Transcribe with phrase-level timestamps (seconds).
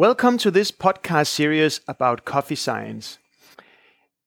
[0.00, 3.18] Welcome to this podcast series about coffee science.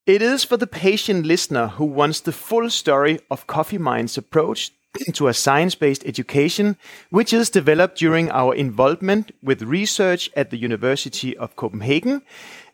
[0.05, 4.69] It is for the patient listener who wants the full story of Coffee Mind's approach
[5.13, 6.77] to a science based education,
[7.09, 12.21] which is developed during our involvement with research at the University of Copenhagen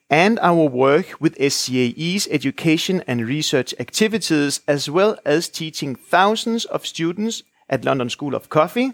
[0.10, 6.86] and our work with SCAE's education and research activities, as well as teaching thousands of
[6.86, 8.92] students at London School of Coffee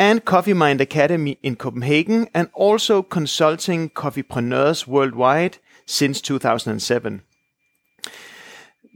[0.00, 7.20] and Coffee Mind Academy in Copenhagen, and also consulting coffeepreneurs worldwide since 2007.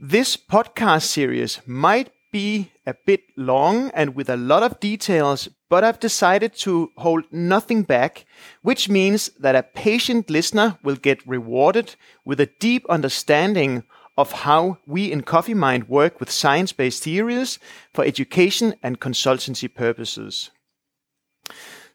[0.01, 5.83] This podcast series might be a bit long and with a lot of details, but
[5.83, 8.25] I've decided to hold nothing back,
[8.63, 11.95] which means that a patient listener will get rewarded
[12.25, 13.83] with a deep understanding
[14.17, 17.59] of how we in Coffee Mind work with science based theories
[17.93, 20.49] for education and consultancy purposes.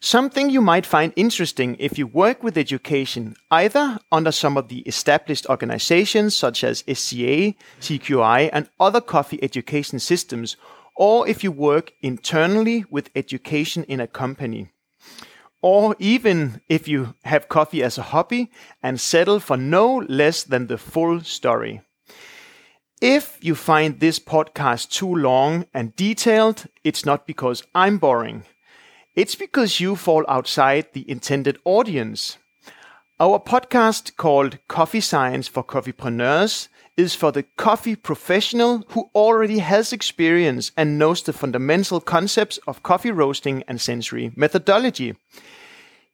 [0.03, 4.79] Something you might find interesting if you work with education, either under some of the
[4.81, 10.57] established organizations such as SCA, CQI, and other coffee education systems,
[10.97, 14.73] or if you work internally with education in a company.
[15.61, 18.51] Or even if you have coffee as a hobby
[18.83, 21.83] and settle for no less than the full story.
[23.03, 28.45] If you find this podcast too long and detailed, it's not because I'm boring.
[29.16, 32.39] It's because you fall outside the intended audience.
[33.19, 39.92] Our podcast called Coffee Science for Coffeepreneurs is for the coffee professional who already has
[39.92, 45.17] experience and knows the fundamental concepts of coffee roasting and sensory methodology.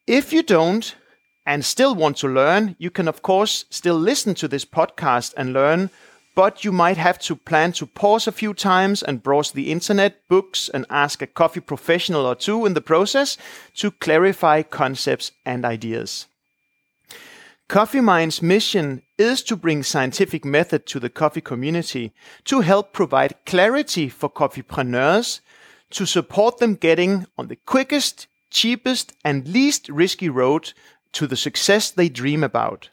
[0.06, 0.96] If you don't
[1.44, 5.52] and still want to learn, you can of course still listen to this podcast and
[5.52, 5.90] learn
[6.36, 10.28] but you might have to plan to pause a few times and browse the internet,
[10.28, 13.38] books, and ask a coffee professional or two in the process
[13.74, 16.26] to clarify concepts and ideas.
[17.68, 22.12] Coffee Mind's mission is to bring scientific method to the coffee community
[22.44, 25.40] to help provide clarity for coffeepreneurs
[25.90, 30.74] to support them getting on the quickest, cheapest, and least risky road
[31.12, 32.90] to the success they dream about.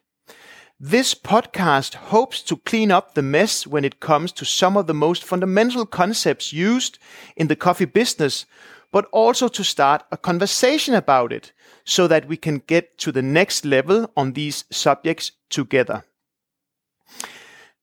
[0.86, 4.94] This podcast hopes to clean up the mess when it comes to some of the
[4.94, 7.00] most fundamental concepts used
[7.38, 8.46] in the coffee business,
[8.92, 11.54] but also to start a conversation about it
[11.86, 16.04] so that we can get to the next level on these subjects together.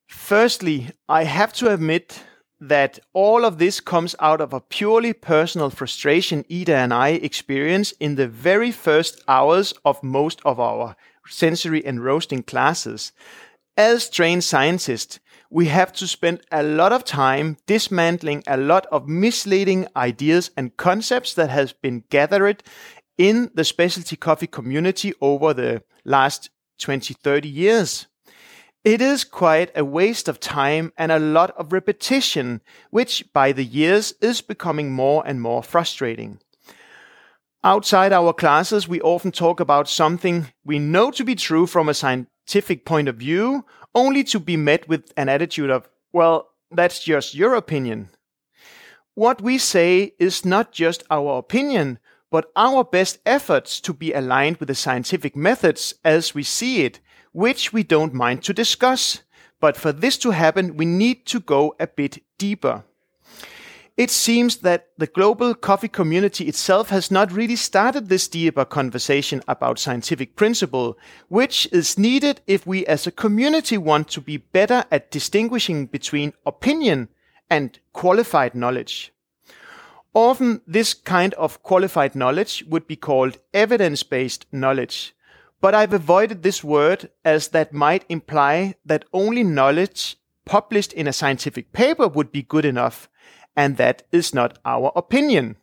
[0.06, 2.22] Firstly, I have to admit
[2.60, 7.92] that all of this comes out of a purely personal frustration Ida and I experience
[7.92, 10.96] in the very first hours of most of our
[11.26, 13.12] sensory and roasting classes.
[13.76, 15.20] As trained scientists,
[15.50, 20.76] we have to spend a lot of time dismantling a lot of misleading ideas and
[20.76, 22.62] concepts that has been gathered
[23.18, 28.06] in the specialty coffee community over the last 20, 30 years.
[28.82, 33.64] It is quite a waste of time and a lot of repetition, which by the
[33.64, 36.40] years is becoming more and more frustrating.
[37.62, 41.94] Outside our classes, we often talk about something we know to be true from a
[41.94, 47.34] scientific point of view, only to be met with an attitude of, well, that's just
[47.34, 48.08] your opinion.
[49.14, 51.98] What we say is not just our opinion,
[52.30, 57.00] but our best efforts to be aligned with the scientific methods as we see it,
[57.32, 59.22] which we don't mind to discuss.
[59.60, 62.84] But for this to happen, we need to go a bit deeper.
[64.00, 69.42] It seems that the global coffee community itself has not really started this deeper conversation
[69.46, 70.96] about scientific principle,
[71.28, 76.32] which is needed if we as a community want to be better at distinguishing between
[76.46, 77.10] opinion
[77.50, 79.12] and qualified knowledge.
[80.14, 85.14] Often this kind of qualified knowledge would be called evidence-based knowledge,
[85.60, 90.16] but I've avoided this word as that might imply that only knowledge
[90.46, 93.09] published in a scientific paper would be good enough
[93.60, 95.56] and that is not our opinion.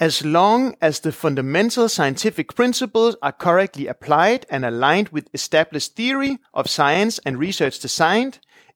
[0.00, 6.38] As long as the fundamental scientific principles are correctly applied and aligned with established theory
[6.52, 8.32] of science and research design,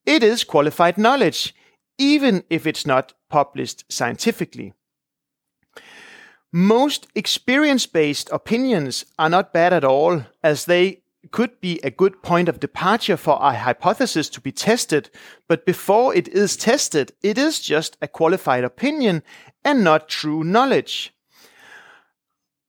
[0.07, 1.57] it is qualified knowledge,
[1.99, 4.75] even if it's not published scientifically.
[6.53, 12.23] Most experience based opinions are not bad at all, as they could be a good
[12.23, 15.11] point of departure for a hypothesis to be tested,
[15.49, 19.23] but before it is tested, it is just a qualified opinion
[19.65, 21.13] and not true knowledge.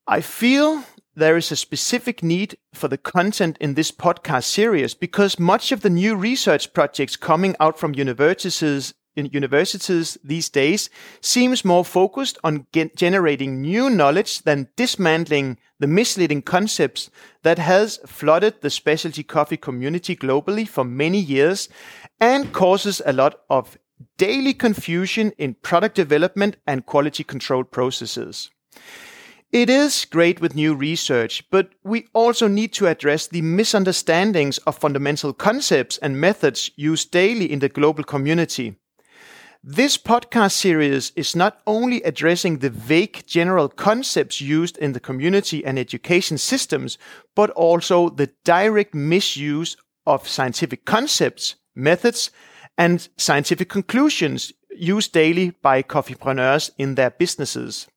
[0.07, 0.83] I feel
[1.15, 5.81] there is a specific need for the content in this podcast series because much of
[5.81, 8.93] the new research projects coming out from universities
[9.27, 10.89] universities these days
[11.21, 17.09] seems more focused on generating new knowledge than dismantling the misleading concepts
[17.43, 21.69] that has flooded the specialty coffee community globally for many years
[22.19, 23.77] and causes a lot of
[24.17, 28.49] daily confusion in product development and quality control processes.
[29.51, 34.77] It is great with new research, but we also need to address the misunderstandings of
[34.77, 38.75] fundamental concepts and methods used daily in the global community.
[39.63, 45.65] This podcast series is not only addressing the vague general concepts used in the community
[45.65, 46.97] and education systems,
[47.35, 49.75] but also the direct misuse
[50.05, 52.31] of scientific concepts, methods,
[52.77, 57.89] and scientific conclusions used daily by coffeepreneurs in their businesses.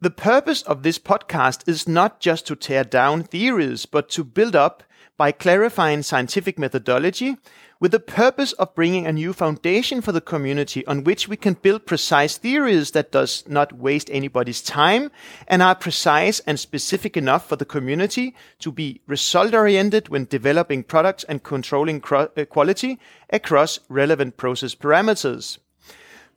[0.00, 4.54] The purpose of this podcast is not just to tear down theories, but to build
[4.54, 4.84] up
[5.16, 7.36] by clarifying scientific methodology
[7.82, 11.54] with the purpose of bringing a new foundation for the community on which we can
[11.54, 15.10] build precise theories that does not waste anybody's time
[15.48, 20.84] and are precise and specific enough for the community to be result oriented when developing
[20.84, 23.00] products and controlling uh, quality
[23.30, 25.58] across relevant process parameters.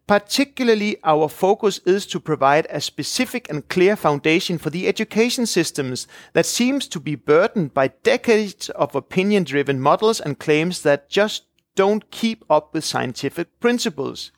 [0.07, 6.07] Particularly, our focus is to provide a specific and clear foundation for the education systems
[6.33, 11.45] that seems to be burdened by decades of opinion driven models and claims that just
[11.73, 14.31] don't keep up with scientific principles.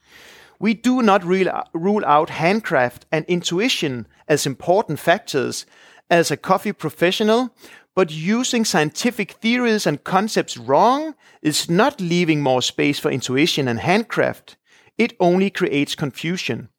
[0.58, 5.66] We do not rule out handcraft and intuition as important factors
[6.10, 7.54] as a coffee professional,
[7.94, 13.82] but using scientific theories and concepts wrong is not leaving more space for intuition and
[13.82, 14.56] handcraft
[14.98, 16.70] it only creates confusion.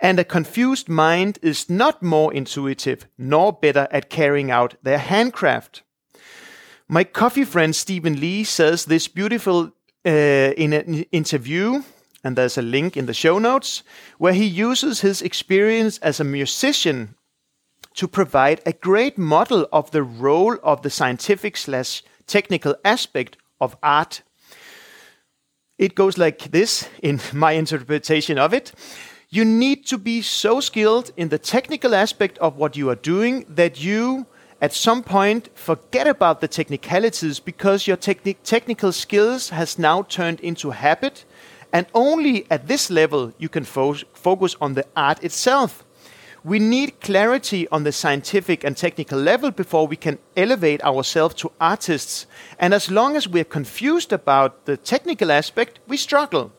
[0.00, 5.82] And a confused mind is not more intuitive nor better at carrying out their handcraft.
[6.88, 9.72] My coffee friend Stephen Lee says this beautiful
[10.06, 11.82] uh, in an interview,
[12.22, 13.82] and there's a link in the show notes,
[14.18, 17.14] where he uses his experience as a musician
[17.94, 23.76] to provide a great model of the role of the scientific slash technical aspect of
[23.82, 24.22] art
[25.78, 28.72] it goes like this in my interpretation of it.
[29.30, 33.44] You need to be so skilled in the technical aspect of what you are doing
[33.48, 34.26] that you,
[34.60, 40.38] at some point, forget about the technicalities because your techni- technical skills has now turned
[40.40, 41.24] into habit.
[41.72, 45.84] And only at this level you can fo- focus on the art itself.
[46.46, 51.50] We need clarity on the scientific and technical level before we can elevate ourselves to
[51.58, 52.26] artists.
[52.58, 56.52] And as long as we're confused about the technical aspect, we struggle.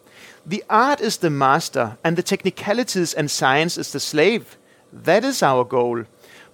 [0.44, 4.58] The art is the master, and the technicalities and science is the slave.
[4.92, 6.06] That is our goal.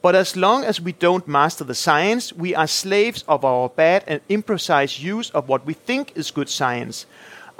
[0.02, 4.04] But as long as we don't master the science, we are slaves of our bad
[4.08, 7.06] and imprecise use of what we think is good science.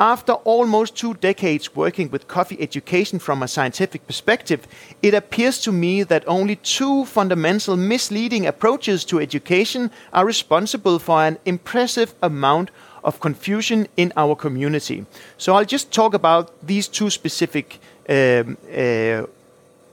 [0.02, 4.68] After almost two decades working with coffee education from a scientific perspective,
[5.04, 11.22] it appears to me that only two fundamental misleading approaches to education are responsible for
[11.22, 12.72] an impressive amount
[13.04, 15.06] of confusion in our community.
[15.38, 19.28] So I'll just talk about these two specific um, uh,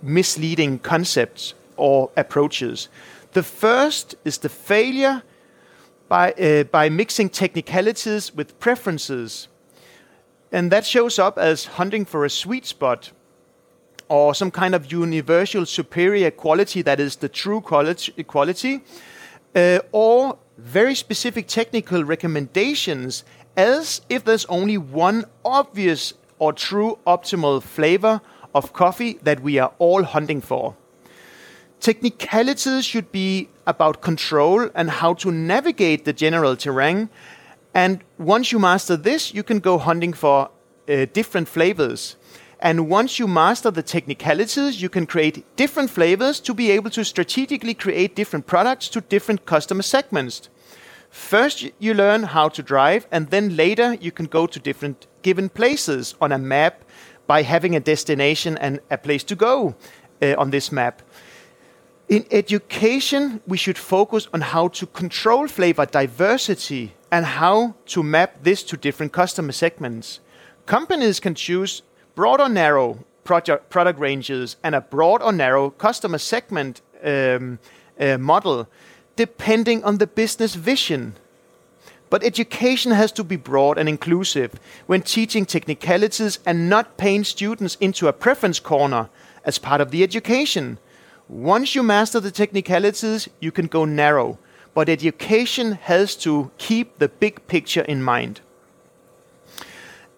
[0.01, 2.89] misleading concepts or approaches.
[3.35, 5.23] The first is the failure
[6.09, 9.49] by, uh, by mixing technicalities with preferences
[10.53, 13.12] and that shows up as hunting for a sweet spot
[14.09, 18.81] or some kind of universal superior quality that is the true quality,
[19.55, 23.25] uh, or very specific technical recommendations
[23.57, 28.21] as if there's only one obvious or true optimal flavor
[28.55, 30.75] of coffee that we are all hunting for.
[31.81, 37.09] Technicalities should be about control and how to navigate the general terrain
[37.78, 40.50] and once you master this, you can go hunting for
[40.88, 42.16] uh, different flavors.
[42.58, 47.04] And once you master the technicalities, you can create different flavors to be able to
[47.04, 50.49] strategically create different products to different customer segments.
[51.08, 55.49] First, you learn how to drive, and then later, you can go to different given
[55.49, 56.82] places on a map
[57.28, 59.76] by having a destination and a place to go
[60.20, 61.00] uh, on this map.
[62.09, 68.43] In education, we should focus on how to control flavor diversity and how to map
[68.43, 70.21] this to different customer segments.
[70.65, 71.83] Companies can choose
[72.15, 77.59] broad or narrow project, product ranges and a broad or narrow customer segment um,
[78.00, 78.67] uh, model
[79.17, 81.15] depending on the business vision.
[82.09, 87.77] But education has to be broad and inclusive when teaching technicalities and not paint students
[87.81, 89.11] into a preference corner
[89.45, 90.79] as part of the education.
[91.28, 94.38] Once you master the technicalities, you can go narrow
[94.78, 98.40] but education has to keep the big picture in mind.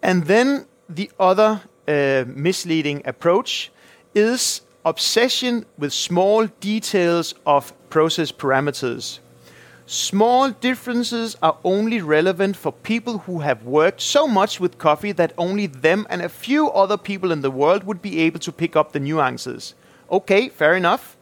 [0.02, 3.72] And then the other uh, misleading approach
[4.14, 9.20] is obsession with small details of process parameters.
[9.86, 15.32] Small differences are only relevant for people who have worked so much with coffee that
[15.38, 18.76] only them and a few other people in the world would be able to pick
[18.76, 19.72] up the nuances.
[20.10, 21.16] Okay, fair enough.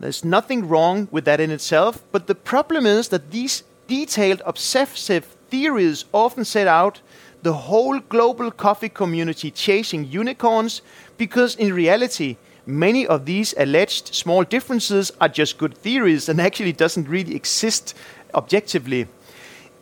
[0.00, 5.24] There's nothing wrong with that in itself, but the problem is that these detailed obsessive
[5.50, 7.02] theories often set out
[7.42, 10.80] the whole global coffee community chasing unicorns
[11.18, 16.72] because in reality, many of these alleged small differences are just good theories and actually
[16.72, 17.94] doesn't really exist
[18.34, 19.08] objectively.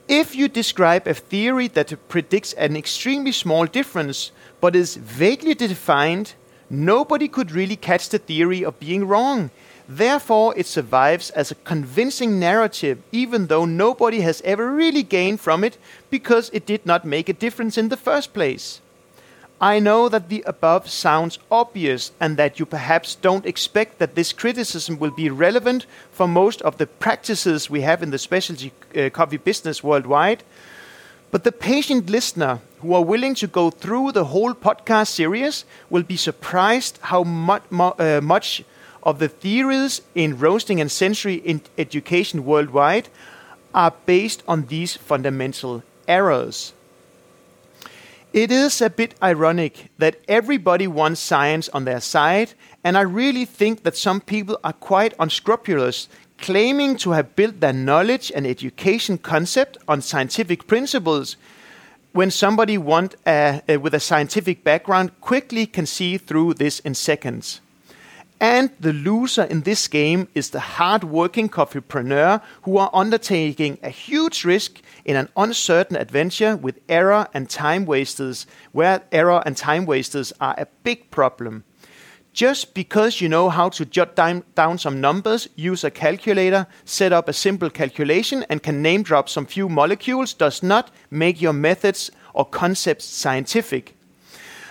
[0.08, 6.34] If you describe a theory that predicts an extremely small difference but is vaguely defined,
[6.70, 9.50] nobody could really catch the theory of being wrong.
[9.88, 15.64] Therefore, it survives as a convincing narrative, even though nobody has ever really gained from
[15.64, 15.76] it
[16.10, 18.80] because it did not make a difference in the first place.
[19.60, 24.32] I know that the above sounds obvious and that you perhaps don't expect that this
[24.32, 29.10] criticism will be relevant for most of the practices we have in the specialty uh,
[29.10, 30.44] coffee business worldwide.
[31.30, 36.02] But the patient listener who are willing to go through the whole podcast series will
[36.02, 38.64] be surprised how much, uh, much
[39.02, 43.08] of the theories in roasting and sensory in education worldwide
[43.72, 46.72] are based on these fundamental errors.
[48.32, 53.44] It is a bit ironic that everybody wants science on their side, and I really
[53.44, 56.08] think that some people are quite unscrupulous,
[56.40, 61.36] claiming to have built their knowledge and education concept on scientific principles,
[62.12, 66.94] when somebody want a, a, with a scientific background quickly can see through this in
[66.94, 67.60] seconds.
[68.40, 74.44] And the loser in this game is the hard-working coffeepreneur who are undertaking a huge
[74.44, 80.32] risk in an uncertain adventure with error and time wasters, where error and time wasters
[80.40, 81.64] are a big problem.
[82.32, 87.28] Just because you know how to jot down, some numbers, use a calculator, set up
[87.28, 92.10] a simple calculation, and can name drop some few molecules does not make your methods
[92.32, 93.96] or concepts scientific.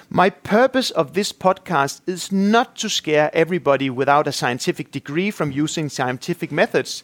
[0.09, 5.51] My purpose of this podcast is not to scare everybody without a scientific degree from
[5.51, 7.03] using scientific methods.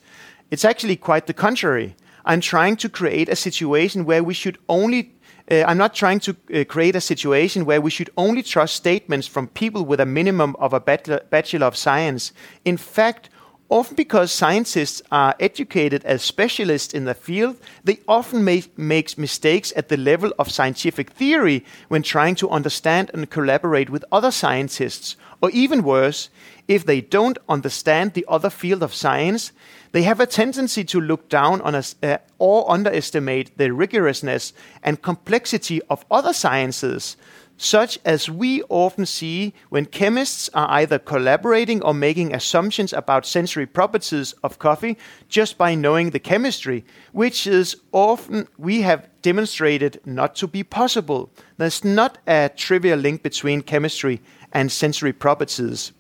[0.50, 1.96] It's actually quite the contrary.
[2.24, 5.15] I'm trying to create a situation where we should only
[5.52, 9.48] I'm not trying to uh, create a situation where we should only trust statements from
[9.48, 12.34] people with a minimum of a bachelor of science.
[12.64, 13.30] In fact,
[13.68, 19.74] Often because scientists are educated as specialists in the field, they often make, make mistakes
[19.76, 25.16] at the level of scientific theory when trying to understand and collaborate with other scientists.
[25.42, 26.30] Or even worse,
[26.68, 29.52] if they don't understand the other field of science,
[29.96, 34.52] they have a tendency to look down on us uh, or underestimate the rigorousness
[34.84, 37.16] and complexity of other sciences,
[37.56, 43.66] such as we often see when chemists are either collaborating or making assumptions about sensory
[43.66, 44.98] properties of coffee
[45.30, 46.84] just by knowing the chemistry,
[47.14, 51.32] which is often we have demonstrated not to be possible.
[51.56, 54.22] There's not a trivial link between chemistry
[54.52, 55.94] and sensory properties.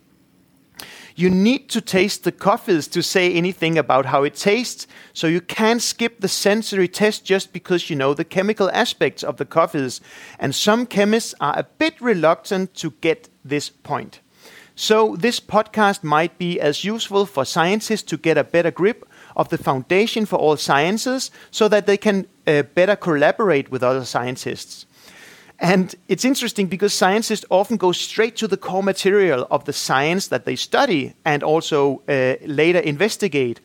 [1.17, 5.39] You need to taste the coffees to say anything about how it tastes, so you
[5.39, 10.01] can't skip the sensory test just because you know the chemical aspects of the coffees.
[10.39, 14.19] And some chemists are a bit reluctant to get this point.
[14.77, 19.07] So, this podcast might be as useful for scientists to get a better grip
[19.37, 24.03] of the foundation for all sciences so that they can uh, better collaborate with other
[24.03, 24.85] scientists.
[25.59, 30.27] And it's interesting because scientists often go straight to the core material of the science
[30.27, 33.61] that they study and also uh, later investigate.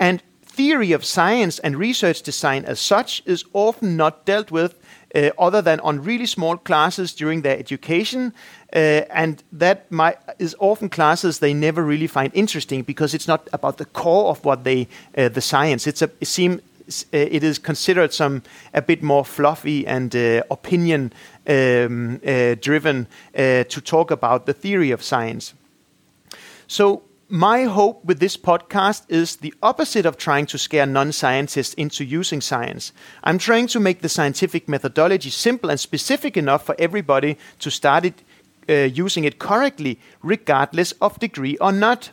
[0.00, 4.78] And theory of science and research design as such is often not dealt with
[5.14, 8.32] uh, other than on really small classes during their education.
[8.72, 13.48] Uh, and that might, is often classes they never really find interesting because it's not
[13.52, 15.86] about the core of what they, uh, the science.
[15.86, 16.60] It's a, it seems
[17.12, 18.42] it is considered some
[18.74, 21.12] a bit more fluffy and uh, opinion
[21.46, 25.54] um, uh, driven uh, to talk about the theory of science.
[26.66, 31.74] So my hope with this podcast is the opposite of trying to scare non scientists
[31.74, 32.92] into using science.
[33.22, 38.04] I'm trying to make the scientific methodology simple and specific enough for everybody to start
[38.04, 38.22] it,
[38.68, 42.10] uh, using it correctly, regardless of degree or not.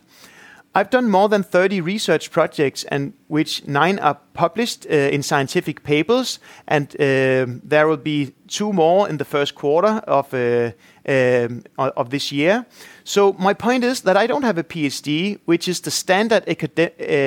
[0.74, 5.82] I've done more than 30 research projects, and which nine are published uh, in scientific
[5.82, 10.70] papers, and uh, there will be two more in the first quarter of uh,
[11.06, 12.64] um, of this year.
[13.04, 16.82] So my point is that I don't have a PhD, which is the standard uh,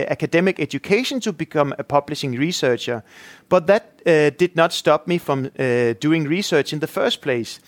[0.10, 3.04] academic education to become a publishing researcher,
[3.50, 7.60] but that uh, did not stop me from uh, doing research in the first place.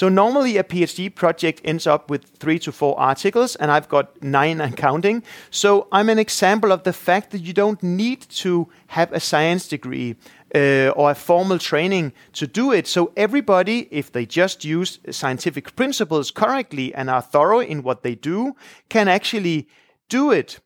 [0.00, 4.22] So normally a PhD project ends up with three to four articles, and I've got
[4.22, 5.22] nine and counting.
[5.50, 9.68] So I'm an example of the fact that you don't need to have a science
[9.68, 10.16] degree
[10.54, 12.86] uh, or a formal training to do it.
[12.86, 18.14] So everybody, if they just use scientific principles correctly and are thorough in what they
[18.14, 18.56] do,
[18.88, 19.68] can actually
[20.08, 20.60] do it.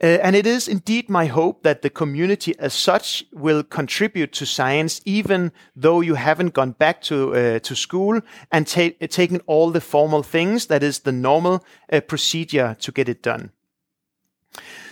[0.00, 4.46] Uh, and it is indeed my hope that the community as such will contribute to
[4.46, 8.20] science, even though you haven't gone back to uh, to school
[8.52, 13.08] and ta- taken all the formal things that is the normal uh, procedure to get
[13.08, 13.50] it done.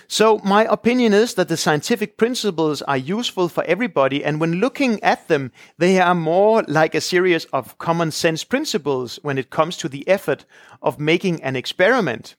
[0.09, 4.25] So my opinion is that the scientific principles are useful for everybody.
[4.25, 9.19] And when looking at them, they are more like a series of common sense principles
[9.23, 10.45] when it comes to the effort
[10.81, 12.37] of making an experiment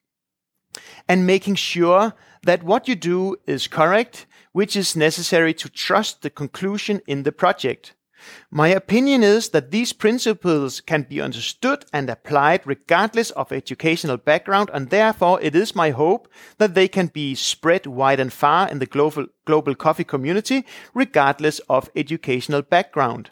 [1.07, 6.29] and making sure that what you do is correct, which is necessary to trust the
[6.29, 7.93] conclusion in the project.
[8.49, 14.69] My opinion is that these principles can be understood and applied regardless of educational background,
[14.73, 18.79] and therefore it is my hope that they can be spread wide and far in
[18.79, 23.31] the global, global coffee community regardless of educational background.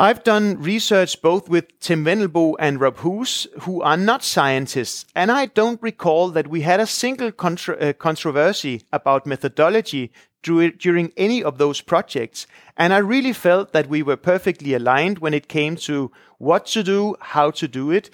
[0.00, 5.32] I've done research both with Tim Wendelboe and Rob Hoos, who are not scientists, and
[5.32, 10.12] I don't recall that we had a single uh, controversy about methodology
[10.42, 12.46] during any of those projects.
[12.76, 16.84] And I really felt that we were perfectly aligned when it came to what to
[16.84, 18.08] do, how to do it,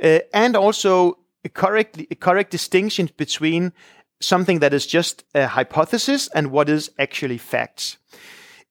[0.00, 3.72] uh, and also a correct, a correct distinction between
[4.20, 7.98] something that is just a hypothesis and what is actually facts.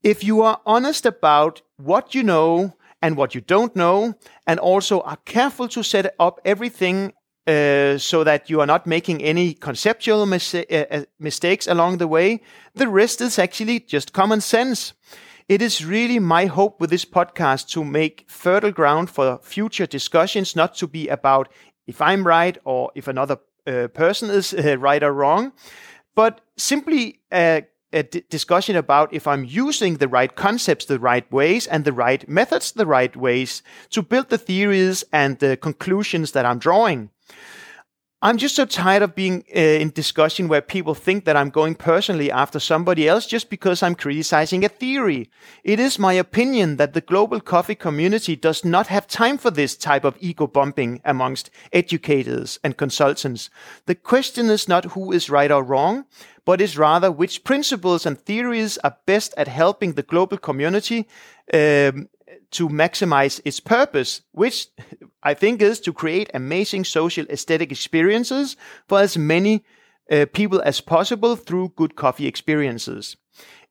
[0.03, 5.01] If you are honest about what you know and what you don't know, and also
[5.01, 7.13] are careful to set up everything
[7.47, 12.07] uh, so that you are not making any conceptual mis- uh, uh, mistakes along the
[12.07, 12.41] way.
[12.75, 14.93] The rest is actually just common sense.
[15.49, 20.55] It is really my hope with this podcast to make fertile ground for future discussions,
[20.55, 21.49] not to be about
[21.87, 25.51] if I'm right or if another uh, person is uh, right or wrong,
[26.15, 27.19] but simply
[27.93, 31.93] a, d- discussion about if I'm using the right concepts the right ways and the
[31.93, 37.09] right methods the right ways to build the theories and the conclusions that I'm drawing.
[38.23, 41.75] I'm just so tired of being uh, in discussion where people think that I'm going
[41.75, 45.29] personally after somebody else just because I'm criticizing a theory.
[45.65, 49.75] It is my opinion that the global coffee community does not have time for this
[49.75, 53.49] type of ego bumping amongst educators and consultants.
[53.87, 56.05] The question is not who is right or wrong,
[56.45, 61.07] but is rather which principles and theories are best at helping the global community
[61.53, 62.09] um,
[62.51, 64.67] to maximize its purpose, which
[65.23, 68.55] I think is to create amazing social aesthetic experiences
[68.87, 69.63] for as many
[70.11, 73.15] uh, people as possible through good coffee experiences.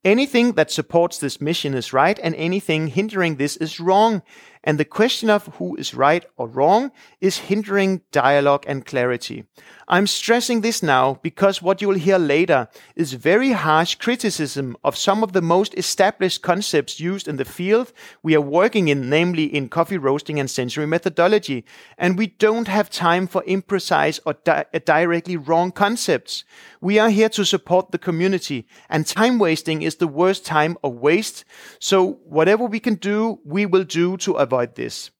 [0.04, 4.22] Anything that supports this mission is right, and anything hindering this is wrong.
[4.64, 9.44] And the question of who is right or wrong is hindering dialogue and clarity.
[9.92, 14.96] I'm stressing this now because what you will hear later is very harsh criticism of
[14.96, 19.44] some of the most established concepts used in the field we are working in, namely
[19.44, 21.66] in coffee roasting and sensory methodology.
[21.98, 26.44] And we don't have time for imprecise or di- uh, directly wrong concepts.
[26.80, 30.94] We are here to support the community, and time wasting is the worst time of
[30.94, 31.44] waste.
[31.78, 35.10] So whatever we can do, we will do to avoid this.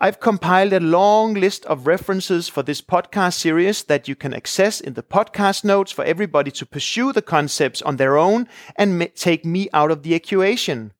[0.00, 4.80] I've compiled a long list of references for this podcast series that you can access
[4.80, 9.44] in the podcast notes for everybody to pursue the concepts on their own and take
[9.44, 10.92] me out of the equation.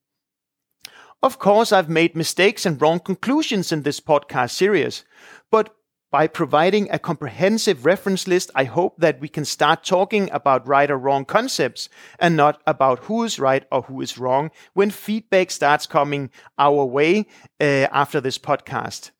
[1.22, 5.04] Of course, I've made mistakes and wrong conclusions in this podcast series,
[5.50, 5.74] but
[6.14, 10.88] by providing a comprehensive reference list, I hope that we can start talking about right
[10.88, 11.88] or wrong concepts
[12.20, 16.84] and not about who is right or who is wrong when feedback starts coming our
[16.84, 17.26] way
[17.60, 19.10] uh, after this podcast.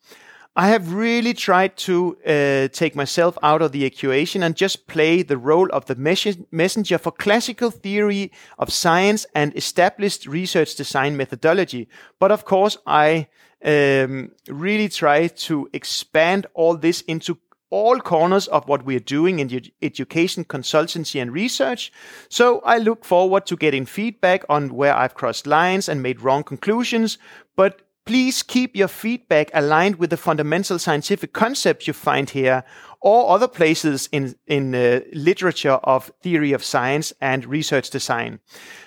[0.57, 5.23] I have really tried to uh, take myself out of the equation and just play
[5.23, 11.17] the role of the mes- messenger for classical theory of science and established research design
[11.17, 11.88] methodology.
[12.21, 13.27] But of course, I
[13.64, 17.38] um, really try to expand all this into
[17.71, 21.93] all corners of what we're doing in education, consultancy, and research.
[22.29, 26.45] So I look forward to getting feedback on where I've crossed lines and made wrong
[26.45, 27.19] conclusions.
[27.57, 32.64] But please keep your feedback aligned with the fundamental scientific concepts you find here
[33.01, 38.40] or other places in, in uh, literature of theory of science and research design.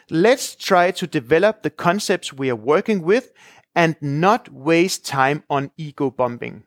[0.10, 3.32] Let's try to develop the concepts we are working with
[3.76, 6.64] and not waste time on ego bombing.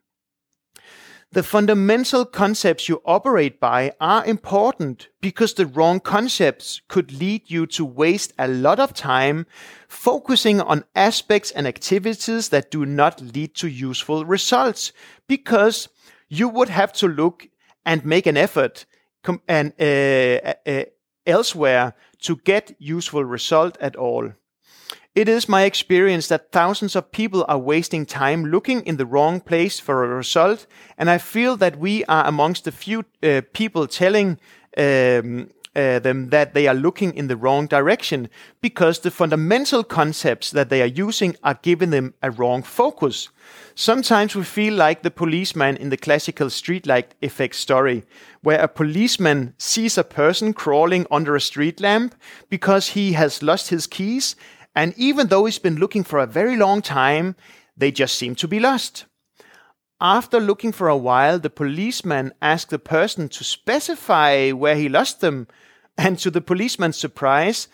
[1.32, 7.66] The fundamental concepts you operate by are important because the wrong concepts could lead you
[7.68, 9.46] to waste a lot of time
[9.86, 14.90] focusing on aspects and activities that do not lead to useful results
[15.28, 15.88] because
[16.28, 17.46] you would have to look
[17.86, 18.84] and make an effort
[19.46, 20.84] and uh, uh,
[21.26, 24.32] elsewhere to get useful result at all.
[25.14, 29.40] It is my experience that thousands of people are wasting time looking in the wrong
[29.40, 33.88] place for a result, and I feel that we are amongst the few uh, people
[33.88, 34.38] telling
[34.78, 38.28] um, uh, them that they are looking in the wrong direction
[38.60, 43.30] because the fundamental concepts that they are using are giving them a wrong focus.
[43.74, 48.04] Sometimes we feel like the policeman in the classical streetlight effect story,
[48.42, 52.14] where a policeman sees a person crawling under a street lamp
[52.48, 54.36] because he has lost his keys
[54.74, 57.36] and even though he's been looking for a very long time,
[57.76, 59.04] they just seem to be lost.
[60.00, 65.20] After looking for a while, the policeman asked the person to specify where he lost
[65.20, 65.46] them.
[65.98, 67.68] And to the policeman's surprise,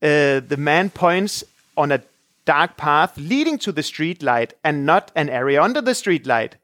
[0.00, 1.42] uh, the man points
[1.76, 2.02] on a
[2.44, 6.56] dark path leading to the street light and not an area under the street light.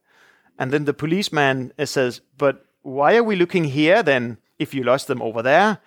[0.58, 4.84] And then the policeman uh, says, But why are we looking here then if you
[4.84, 5.78] lost them over there?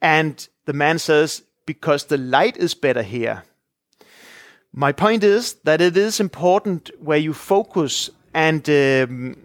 [0.00, 3.42] And the man says, because the light is better here.
[4.72, 9.36] My point is that it is important where you focus and um,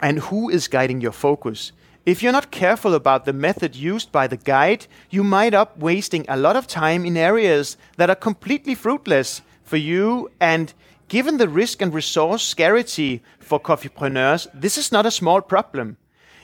[0.00, 1.72] and who is guiding your focus.
[2.04, 6.24] If you're not careful about the method used by the guide, you might up wasting
[6.28, 10.74] a lot of time in areas that are completely fruitless for you and
[11.06, 15.96] given the risk and resource scarcity for coffeepreneurs, this is not a small problem.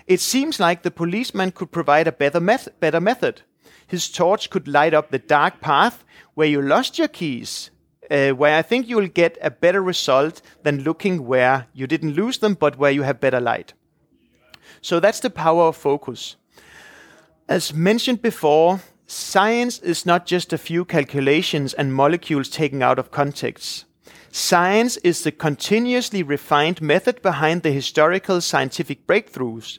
[0.06, 3.42] It seems like the policeman could provide a better, met- better method
[3.88, 7.70] his torch could light up the dark path where you lost your keys.
[8.10, 12.14] Uh, where I think you will get a better result than looking where you didn't
[12.14, 13.74] lose them, but where you have better light.
[14.80, 16.36] So that's the power of focus.
[17.48, 23.10] As mentioned before, science is not just a few calculations and molecules taken out of
[23.10, 23.84] context.
[24.30, 29.78] Science is the continuously refined method behind the historical scientific breakthroughs.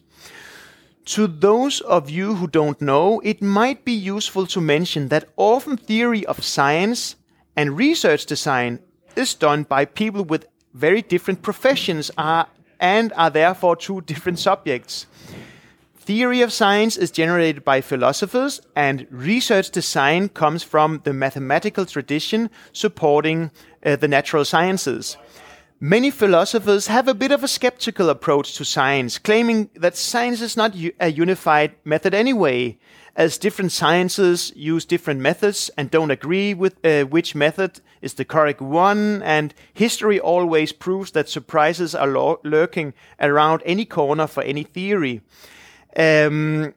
[1.05, 5.77] To those of you who don't know, it might be useful to mention that often
[5.77, 7.15] theory of science
[7.55, 8.79] and research design
[9.15, 12.47] is done by people with very different professions are,
[12.79, 15.07] and are therefore two different subjects.
[16.09, 22.49] Theory of science is generated by philosophers, and research design comes from the mathematical tradition
[22.73, 23.51] supporting
[23.85, 25.17] uh, the natural sciences.
[25.81, 30.57] Many philosophers have a bit of a skeptical approach to science, claiming that science is
[30.57, 32.77] not a unified method anyway,
[33.15, 38.25] as different sciences use different methods and don't agree with uh, which method is the
[38.25, 44.63] correct one, and history always proves that surprises are lurking around any corner for any
[44.63, 45.21] theory.
[45.95, 46.73] Um,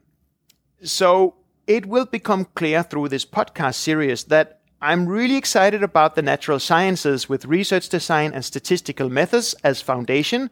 [0.85, 1.35] so
[1.67, 6.59] it will become clear through this podcast series that I'm really excited about the natural
[6.59, 10.51] sciences with research design and statistical methods as foundation,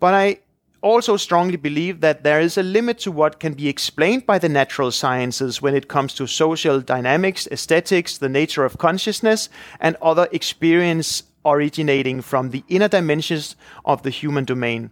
[0.00, 0.40] but I
[0.82, 4.48] also strongly believe that there is a limit to what can be explained by the
[4.48, 10.26] natural sciences when it comes to social dynamics, aesthetics, the nature of consciousness, and other
[10.32, 13.54] experience originating from the inner dimensions
[13.84, 14.90] of the human domain.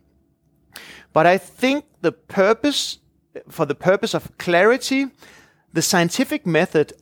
[1.12, 2.98] But I think the purpose,
[3.48, 5.06] for the purpose of clarity,
[5.72, 6.92] the scientific method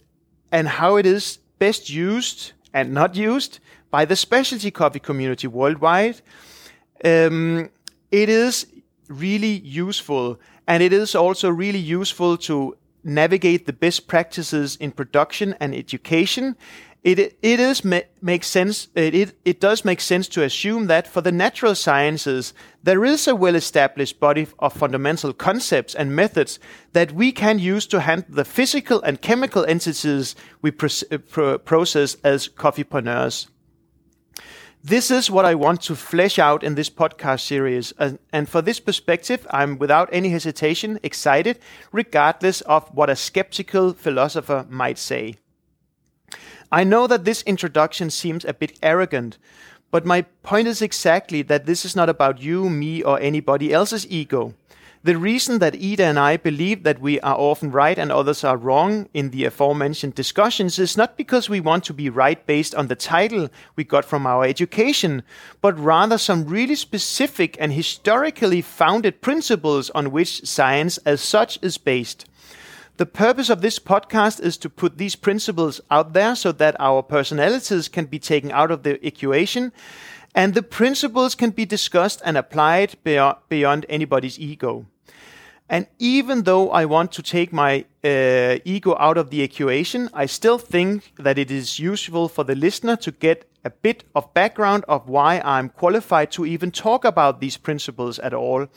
[0.50, 3.58] and how it is best used and not used
[3.90, 6.20] by the specialty coffee community worldwide.
[7.04, 7.70] Um,
[8.10, 8.66] it is
[9.08, 15.54] really useful, and it is also really useful to navigate the best practices in production
[15.60, 16.56] and education
[17.02, 17.84] it it is
[18.20, 18.88] makes sense.
[18.94, 23.28] It, it it does make sense to assume that for the natural sciences there is
[23.28, 26.58] a well-established body of fundamental concepts and methods
[26.92, 32.16] that we can use to handle the physical and chemical entities we uh, pro process
[32.24, 33.46] as coffeepreneurs.
[34.82, 37.92] This is what I want to flesh out in this podcast series.
[37.98, 41.58] And, and, for this perspective, I'm without any hesitation excited,
[41.90, 45.38] regardless of what a skeptical philosopher might say.
[46.72, 49.38] I know that this introduction seems a bit arrogant,
[49.92, 54.06] but my point is exactly that this is not about you, me, or anybody else's
[54.10, 54.54] ego.
[55.04, 58.56] The reason that Ida and I believe that we are often right and others are
[58.56, 62.88] wrong in the aforementioned discussions is not because we want to be right based on
[62.88, 65.22] the title we got from our education,
[65.60, 71.78] but rather some really specific and historically founded principles on which science as such is
[71.78, 72.26] based.
[72.96, 77.02] The purpose of this podcast is to put these principles out there so that our
[77.02, 79.72] personalities can be taken out of the equation
[80.34, 84.86] and the principles can be discussed and applied beyond anybody's ego.
[85.68, 90.26] And even though I want to take my uh, ego out of the equation, I
[90.26, 94.84] still think that it is useful for the listener to get a bit of background
[94.88, 98.68] of why I'm qualified to even talk about these principles at all.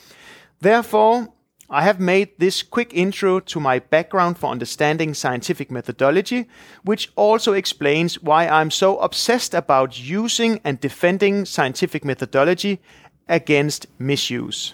[0.59, 1.29] Therefore,
[1.71, 6.47] I have made this quick intro to my background for understanding scientific methodology,
[6.83, 12.79] which also explains why I'm so obsessed about using and defending scientific methodology
[13.27, 14.73] against misuse.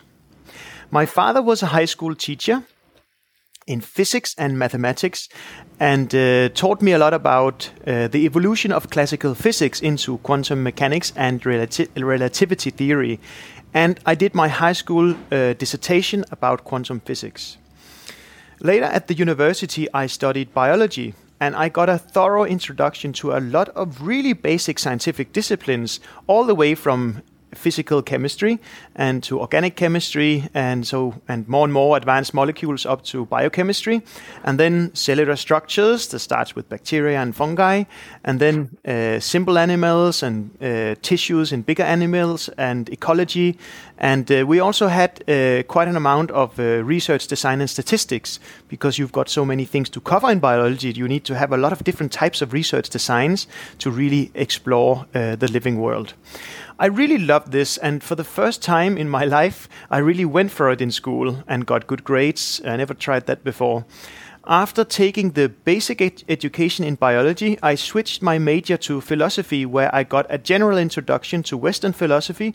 [0.89, 2.63] My father was a high school teacher
[3.67, 5.27] in physics and mathematics
[5.79, 10.61] and uh, taught me a lot about uh, the evolution of classical physics into quantum
[10.63, 13.19] mechanics and relati- relativity theory
[13.75, 17.57] and I did my high school uh, dissertation about quantum physics.
[18.61, 23.41] Later at the university, I studied biology, and I got a thorough introduction to a
[23.41, 27.21] lot of really basic scientific disciplines, all the way from
[27.57, 28.59] physical chemistry
[28.95, 34.01] and to organic chemistry and so and more and more advanced molecules up to biochemistry.
[34.43, 37.83] And then cellular structures that starts with bacteria and fungi.
[38.23, 43.57] And then uh, simple animals and uh, tissues in bigger animals and ecology.
[43.97, 48.39] And uh, we also had uh, quite an amount of uh, research design and statistics
[48.67, 50.91] because you've got so many things to cover in biology.
[50.91, 53.47] You need to have a lot of different types of research designs
[53.79, 56.13] to really explore uh, the living world
[56.77, 60.51] I really loved this, and for the first time in my life, I really went
[60.51, 62.61] for it in school and got good grades.
[62.65, 63.85] I never tried that before.
[64.45, 69.93] After taking the basic ed- education in biology, I switched my major to philosophy, where
[69.95, 72.53] I got a general introduction to Western philosophy,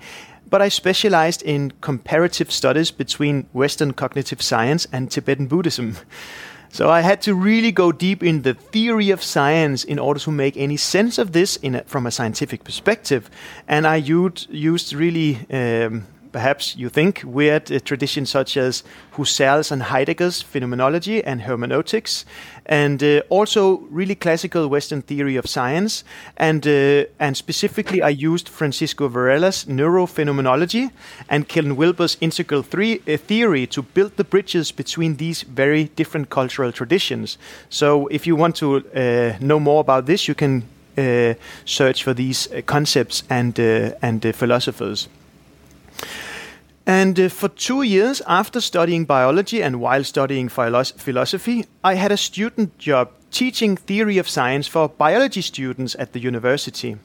[0.50, 5.96] but I specialized in comparative studies between Western cognitive science and Tibetan Buddhism.
[6.72, 10.30] So I had to really go deep in the theory of science in order to
[10.30, 13.28] make any sense of this a, from a scientific perspective.
[13.66, 18.82] And I used, used really um, perhaps you think, weird uh, traditions such as
[19.16, 22.24] Husserl's and Heidegger's phenomenology and hermeneutics,
[22.66, 26.04] and uh, also really classical Western theory of science.
[26.36, 30.90] And uh, and specifically, I used Francisco Varela's neurophenomenology
[31.28, 36.30] and Ken Wilber's integral three, uh, theory to build the bridges between these very different
[36.30, 37.38] cultural traditions.
[37.68, 40.64] So, if you want to uh, know more about this, you can
[40.96, 45.08] uh, search for these concepts and and philosophers.
[46.90, 52.16] And uh, for two years after studying biology and while studying philosophy, I had a
[52.16, 56.96] student job teaching theory of science for biology students at the university.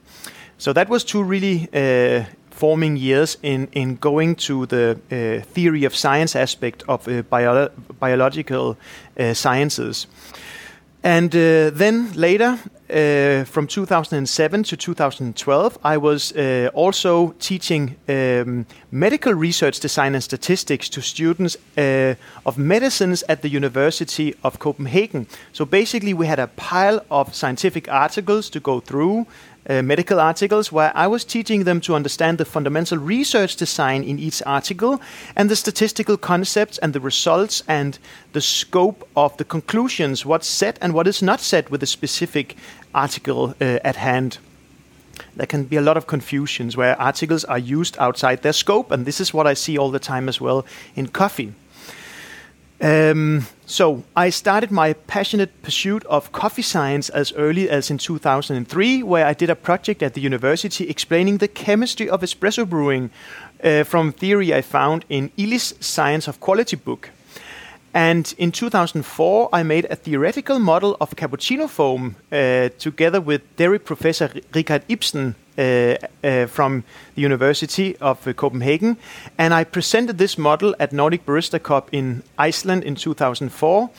[0.57, 5.85] So that was two really uh, forming years in, in going to the uh, theory
[5.85, 7.69] of science aspect of uh, bio
[7.99, 8.77] biological
[9.19, 10.07] uh, sciences.
[11.05, 12.57] And uh, then later,
[12.89, 20.23] uh, from 2007 to 2012, I was uh, also teaching um, medical research design and
[20.23, 25.27] statistics to students of medicines at the University of Copenhagen.
[25.53, 29.27] So basically, we had a pile of scientific articles to go through
[29.69, 34.19] uh, medical articles where I was teaching them to understand the fundamental research design in
[34.19, 35.01] each article
[35.35, 37.97] and the statistical concepts and the results and
[38.33, 42.55] the scope of the conclusions, what's said and what is not said with a specific
[42.93, 44.37] article uh, at hand.
[45.35, 49.05] There can be a lot of confusions where articles are used outside their scope, and
[49.05, 51.53] this is what I see all the time as well in coffee.
[52.81, 59.01] Um, so I started my passionate pursuit of coffee science as early as in 2003,
[59.01, 63.09] where I did a project at the university explaining the chemistry of espresso brewing
[63.63, 67.09] uh, from theory I found in Illy's Science of Quality book.
[67.93, 73.79] And in 2004, I made a theoretical model of cappuccino foam uh, together with dairy
[73.79, 76.83] professor Richard Ipsen from
[77.15, 78.97] the University of uh, Copenhagen.
[79.37, 83.89] And I presented this model at Nordic Barista Cup in Iceland in 2004,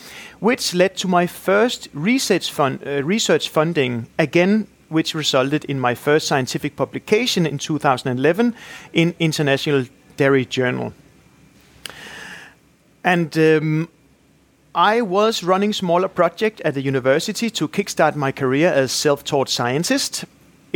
[0.41, 5.95] which led to my first research, fund, uh, research funding, again which resulted in my
[5.95, 8.55] first scientific publication in 2011
[8.93, 9.85] in International
[10.17, 10.93] Dairy Journal.
[13.03, 13.89] And um,
[14.75, 20.25] I was running smaller project at the university to kickstart my career as self-taught scientist.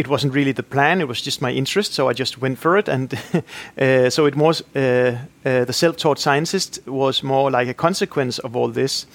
[0.00, 2.78] It wasn't really the plan; it was just my interest, so I just went for
[2.78, 2.88] it.
[2.88, 3.12] And
[3.78, 8.56] uh, so it was uh, uh, the self-taught scientist was more like a consequence of
[8.56, 9.06] all this.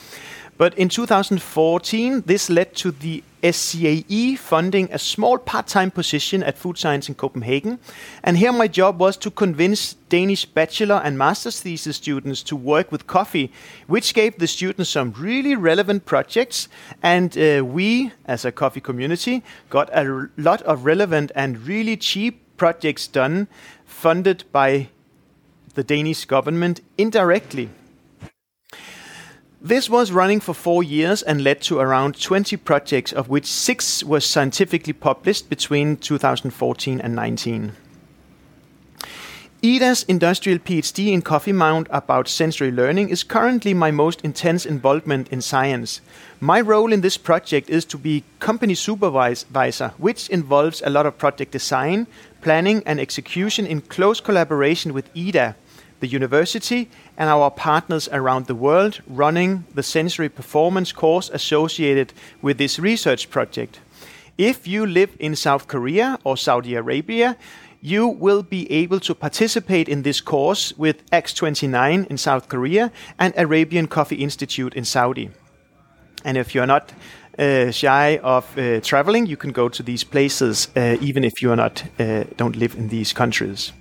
[0.57, 6.77] But in 2014, this led to the SCAE funding a small part-time position at Food
[6.77, 7.77] Science in Copenhagen.
[8.23, 12.91] And here my job was to convince Danish bachelor and master's thesis students to work
[12.91, 13.51] with coffee,
[13.87, 16.69] which gave the students some really relevant projects.
[17.03, 22.41] And uh, we, as a coffee community, got a lot of relevant and really cheap
[22.57, 23.47] projects done
[23.85, 24.87] funded by
[25.73, 27.69] the Danish government indirectly.
[29.65, 34.03] This was running for four years and led to around 20 projects, of which six
[34.03, 37.71] were scientifically published between 2014 and 19.
[39.63, 45.29] Ida's industrial PhD in Coffee Mind about sensory learning is currently my most intense involvement
[45.29, 45.99] in science.
[46.39, 51.17] My role in this project is to be company supervisor, which involves a lot of
[51.17, 52.05] project design,
[52.43, 55.55] planning, and execution in close collaboration with Ida,
[55.99, 62.57] the university, and our partners around the world running the sensory performance course associated with
[62.57, 63.79] this research project.
[64.37, 67.37] If you live in South Korea or Saudi Arabia,
[67.81, 73.33] you will be able to participate in this course with X29 in South Korea and
[73.37, 75.29] Arabian Coffee Institute in Saudi.
[76.23, 76.91] And if you're not
[77.37, 81.51] uh, shy of uh, traveling, you can go to these places uh, even if you
[81.51, 83.71] are not uh, don't live in these countries.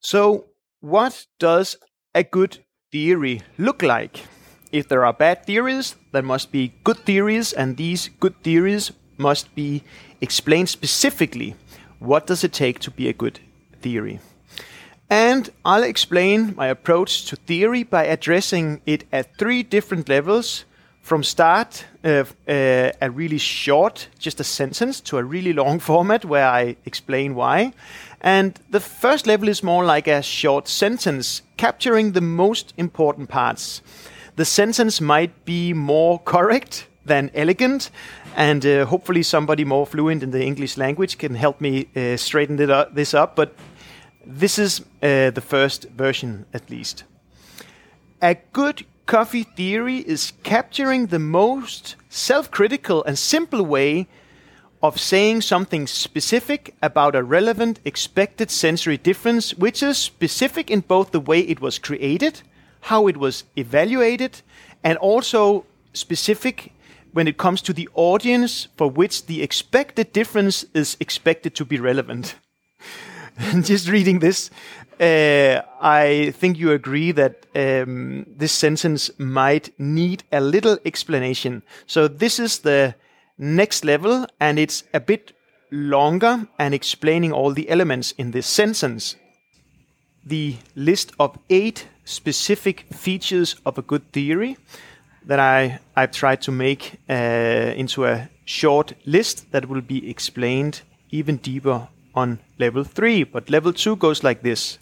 [0.00, 0.46] So,
[0.80, 1.76] what does
[2.14, 2.58] a good
[2.90, 4.24] theory look like?
[4.72, 9.54] If there are bad theories, there must be good theories, and these good theories must
[9.54, 9.82] be
[10.20, 11.54] explained specifically
[11.98, 13.40] what does it take to be a good
[13.82, 14.20] theory?
[15.10, 20.64] And I'll explain my approach to theory by addressing it at three different levels
[21.02, 26.24] from start uh, uh, a really short, just a sentence, to a really long format
[26.24, 27.72] where I explain why.
[28.20, 33.82] And the first level is more like a short sentence, capturing the most important parts.
[34.36, 37.90] The sentence might be more correct than elegant,
[38.36, 42.70] and uh, hopefully somebody more fluent in the English language can help me uh, straighten
[42.70, 43.36] up, this up.
[43.36, 43.54] But
[44.24, 47.04] this is uh, the first version, at least.
[48.22, 54.06] A good coffee theory is capturing the most self-critical and simple way
[54.82, 61.10] of saying something specific about a relevant expected sensory difference, which is specific in both
[61.10, 62.42] the way it was created,
[62.82, 64.40] how it was evaluated,
[64.82, 66.72] and also specific
[67.12, 71.78] when it comes to the audience for which the expected difference is expected to be
[71.78, 72.36] relevant.
[73.62, 74.50] Just reading this,
[74.98, 81.62] uh, I think you agree that um, this sentence might need a little explanation.
[81.86, 82.94] So, this is the
[83.40, 85.32] next level, and it's a bit
[85.70, 89.16] longer and explaining all the elements in this sentence.
[90.24, 94.58] The list of eight specific features of a good theory
[95.24, 97.14] that I, I've tried to make uh,
[97.76, 103.24] into a short list that will be explained even deeper on level 3.
[103.24, 104.78] But level 2 goes like this.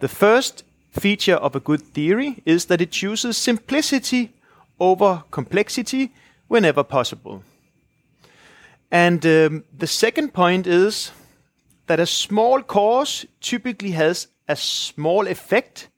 [0.00, 4.32] The first feature of a good theory is that it chooses simplicity
[4.78, 6.12] over complexity
[6.48, 7.42] whenever possible.
[8.94, 11.10] And um, the second point is
[11.88, 15.88] that a small cause typically has a small effect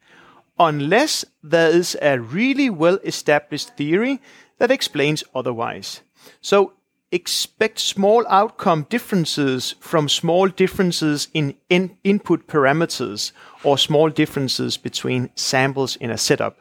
[0.58, 4.22] unless there is a really well established theory
[4.56, 6.00] that explains otherwise.
[6.40, 6.72] So
[7.12, 13.32] expect small outcome differences from small differences in, in input parameters
[13.62, 16.56] or small differences between samples in a setup.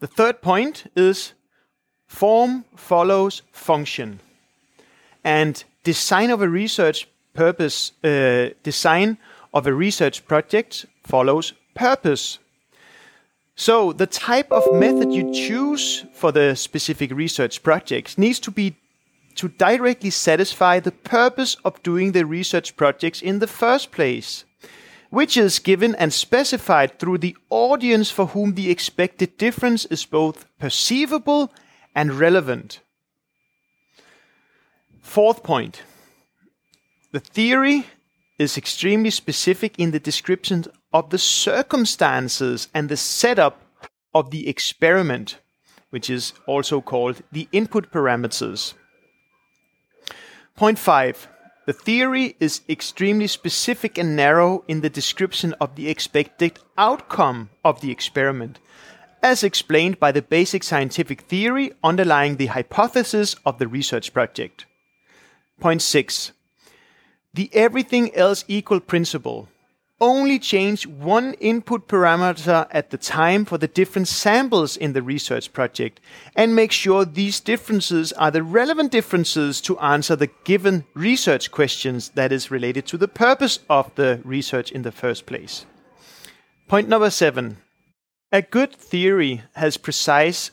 [0.00, 1.32] The third point is
[2.06, 4.20] form follows function.
[5.28, 9.18] And design of a research purpose, uh, design
[9.52, 12.38] of a research project follows purpose.
[13.54, 18.76] So the type of method you choose for the specific research project needs to be
[19.34, 24.46] to directly satisfy the purpose of doing the research projects in the first place,
[25.10, 30.46] which is given and specified through the audience for whom the expected difference is both
[30.58, 31.52] perceivable
[31.94, 32.80] and relevant.
[35.08, 35.84] Fourth point
[37.12, 37.86] the theory
[38.38, 43.62] is extremely specific in the description of the circumstances and the setup
[44.12, 45.38] of the experiment,
[45.88, 48.74] which is also called the input parameters.
[50.54, 51.26] Point five.
[51.64, 57.80] The theory is extremely specific and narrow in the description of the expected outcome of
[57.80, 58.58] the experiment,
[59.22, 64.66] as explained by the basic scientific theory underlying the hypothesis of the research project.
[65.60, 66.32] Point 6.
[67.34, 69.48] The everything else equal principle
[70.00, 75.52] only change one input parameter at the time for the different samples in the research
[75.52, 76.00] project
[76.36, 82.10] and make sure these differences are the relevant differences to answer the given research questions
[82.10, 85.66] that is related to the purpose of the research in the first place.
[86.68, 87.58] Point number seven.
[88.30, 90.50] A good theory has precise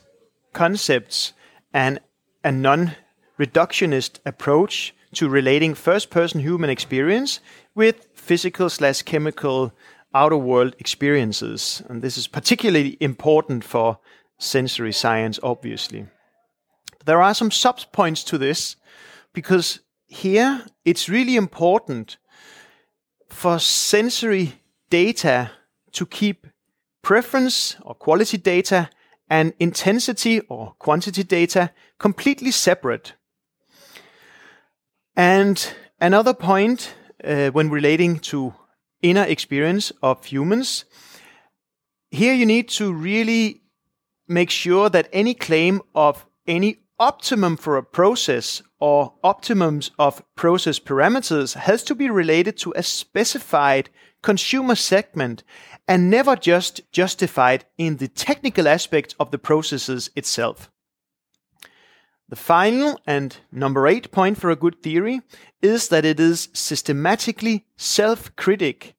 [0.54, 1.34] concepts
[1.72, 2.00] and
[2.42, 2.96] a non
[3.38, 7.40] reductionist approach to relating first person human experience
[7.74, 9.72] with physical slash chemical
[10.14, 11.82] outer world experiences.
[11.88, 13.98] And this is particularly important for
[14.38, 16.06] sensory science, obviously.
[17.04, 18.76] There are some sub points to this
[19.32, 22.16] because here it's really important
[23.28, 24.60] for sensory
[24.90, 25.50] data
[25.92, 26.46] to keep
[27.02, 28.88] preference or quality data
[29.28, 33.14] and intensity or quantity data completely separate.
[35.16, 36.94] And another point
[37.24, 38.54] uh, when relating to
[39.00, 40.84] inner experience of humans,
[42.10, 43.62] here you need to really
[44.28, 50.78] make sure that any claim of any optimum for a process or optimums of process
[50.78, 53.88] parameters has to be related to a specified
[54.22, 55.42] consumer segment
[55.88, 60.70] and never just justified in the technical aspect of the processes itself.
[62.28, 65.20] The final and number eight point for a good theory
[65.62, 68.96] is that it is systematically self critic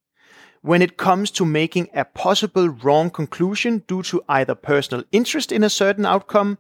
[0.62, 5.64] when it comes to making a possible wrong conclusion due to either personal interest in
[5.64, 6.58] a certain outcome,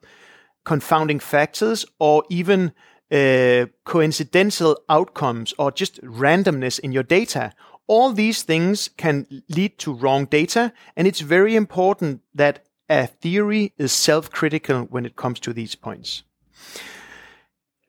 [0.65, 2.73] confounding factors, or even
[3.11, 7.53] uh, coincidental outcomes or just randomness in your data.
[7.87, 13.73] All these things can lead to wrong data, and it's very important that a theory
[13.77, 16.23] is self critical when it comes to these points.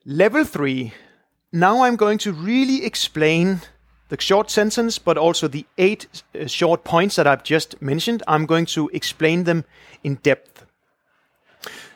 [0.04, 0.92] Level three.
[1.52, 3.60] Now I'm going to really explain
[4.08, 8.22] the short sentence, but also the eight uh, short points that I've just mentioned.
[8.26, 9.64] I'm going to explain them
[10.02, 10.64] in depth.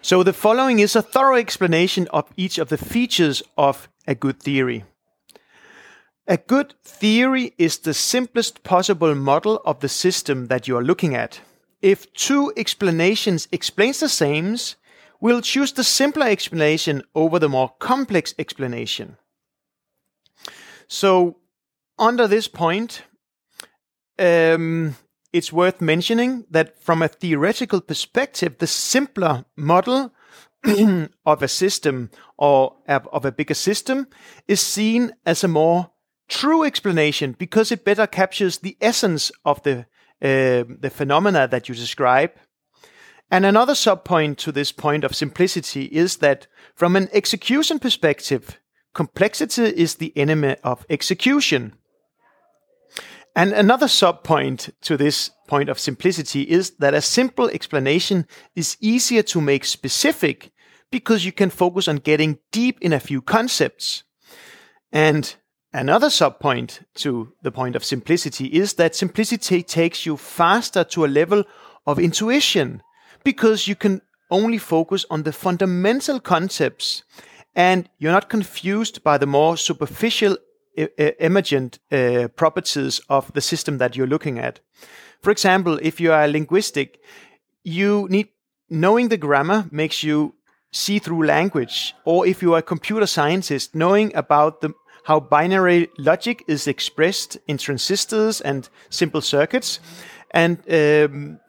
[0.02, 4.40] So the following is a thorough explanation of each of the features of a good
[4.40, 4.84] theory.
[6.26, 11.14] A good theory is the simplest possible model of the system that you are looking
[11.14, 11.40] at.
[11.80, 14.56] If two explanations explains the same,
[15.22, 19.16] we'll choose the simpler explanation over the more complex explanation.
[20.88, 21.38] So
[21.98, 23.04] under this point,
[24.18, 24.96] um,
[25.32, 30.12] it's worth mentioning that from a theoretical perspective, the simpler model
[31.24, 34.08] of a system or of a bigger system
[34.48, 35.92] is seen as a more
[36.28, 39.86] true explanation because it better captures the essence of the
[40.20, 42.30] uh, the phenomena that you describe.
[43.32, 48.58] And another subpoint to this point of simplicity is that from an execution perspective,
[48.92, 51.72] complexity is the enemy of execution.
[53.34, 59.22] And another subpoint to this point of simplicity is that a simple explanation is easier
[59.22, 60.52] to make specific
[60.90, 64.02] because you can focus on getting deep in a few concepts.
[64.92, 65.34] And
[65.72, 71.14] another subpoint to the point of simplicity is that simplicity takes you faster to a
[71.20, 71.44] level
[71.86, 72.82] of intuition
[73.24, 74.00] because you can
[74.30, 77.02] only focus on the fundamental concepts
[77.54, 80.36] and you're not confused by the more superficial
[81.18, 84.60] emergent uh, properties of the system that you're looking at.
[85.20, 87.00] For example, if you are a linguistic,
[87.62, 88.28] you need
[88.70, 90.34] knowing the grammar makes you
[90.72, 94.72] see through language, or if you are a computer scientist, knowing about the
[95.04, 99.80] how binary logic is expressed in transistors and simple circuits,
[100.30, 101.40] and um,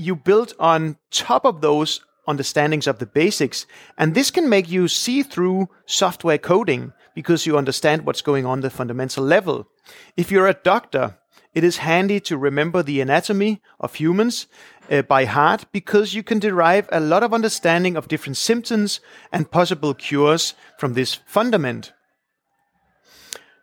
[0.00, 3.66] you build on top of those understandings of the basics,
[3.98, 8.60] and this can make you see through software coding because you understand what's going on
[8.60, 9.68] the fundamental level.
[10.16, 11.18] If you're a doctor,
[11.54, 14.46] it is handy to remember the anatomy of humans
[14.90, 19.00] uh, by heart because you can derive a lot of understanding of different symptoms
[19.32, 21.92] and possible cures from this fundament.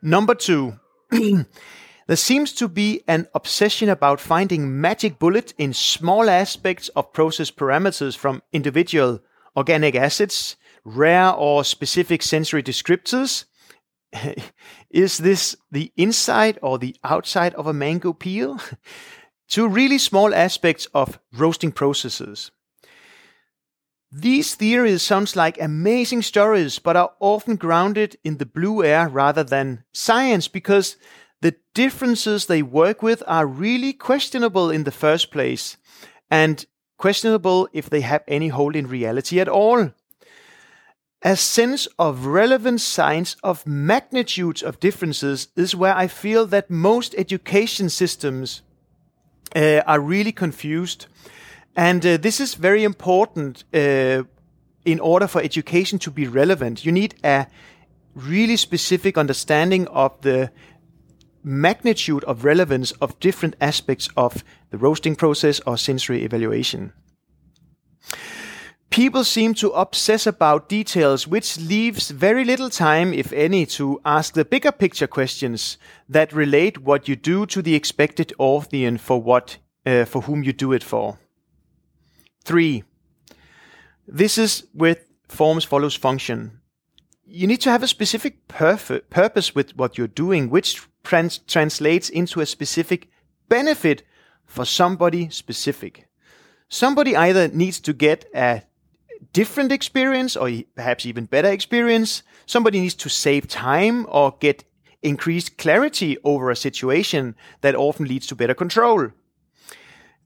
[0.01, 0.79] Number two,
[2.08, 7.51] there seems to be an obsession about finding magic bullet in small aspects of process
[7.51, 9.20] parameters from individual
[9.55, 10.55] organic acids
[10.88, 13.45] rare or specific sensory descriptors?
[14.89, 18.60] Is this the inside or the outside of a mango peel?
[19.49, 22.51] Two really small aspects of roasting processes.
[24.12, 29.43] These theories sounds like amazing stories, but are often grounded in the blue air rather
[29.43, 30.95] than science because
[31.41, 35.77] the differences they work with are really questionable in the first place
[36.29, 36.65] and
[36.97, 39.91] questionable if they have any hold in reality at all
[41.23, 47.15] a sense of relevant science of magnitudes of differences is where I feel that most
[47.17, 48.61] education systems
[49.55, 51.07] uh, are really confused.
[51.75, 54.23] And uh, this is very important uh,
[54.85, 56.85] in order for education to be relevant.
[56.85, 57.47] You need a
[58.15, 60.51] really specific understanding of the
[61.47, 66.91] magnitude of relevance of different aspects of the roasting process or sensory evaluation.
[68.89, 74.33] People seem to obsess about details, which leaves very little time, if any, to ask
[74.33, 75.77] the bigger picture questions
[76.09, 80.53] that relate what you do to the expected audience for what, uh, for whom you
[80.53, 81.19] do it for.
[82.43, 82.83] Three.
[84.07, 86.61] This is with forms follows function.
[87.25, 92.41] You need to have a specific purpose with what you're doing, which trans- translates into
[92.41, 93.10] a specific
[93.47, 94.03] benefit
[94.45, 96.08] for somebody specific.
[96.70, 98.64] Somebody either needs to get a
[99.34, 102.24] different experience or perhaps even better experience.
[102.45, 104.66] Somebody needs to save time or get
[105.01, 109.12] increased clarity over a situation that often leads to better control.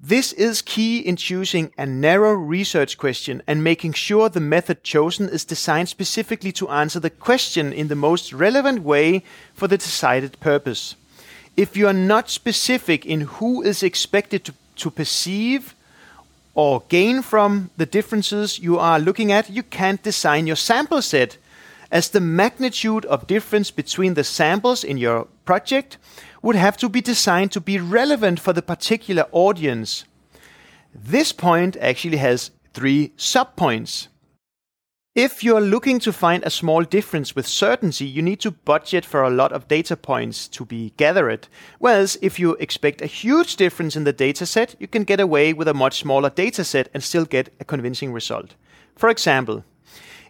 [0.03, 5.29] This is key in choosing a narrow research question and making sure the method chosen
[5.29, 9.21] is designed specifically to answer the question in the most relevant way
[9.53, 10.95] for the decided purpose.
[11.55, 15.75] If you are not specific in who is expected to, to perceive
[16.55, 21.37] or gain from the differences you are looking at, you can't design your sample set
[21.91, 25.97] as the magnitude of difference between the samples in your project
[26.41, 30.05] would have to be designed to be relevant for the particular audience.
[30.93, 34.07] This point actually has three subpoints.
[35.13, 39.23] If you're looking to find a small difference with certainty, you need to budget for
[39.23, 41.49] a lot of data points to be gathered.
[41.79, 45.67] Whereas if you expect a huge difference in the dataset, you can get away with
[45.67, 48.55] a much smaller dataset and still get a convincing result.
[48.95, 49.65] For example,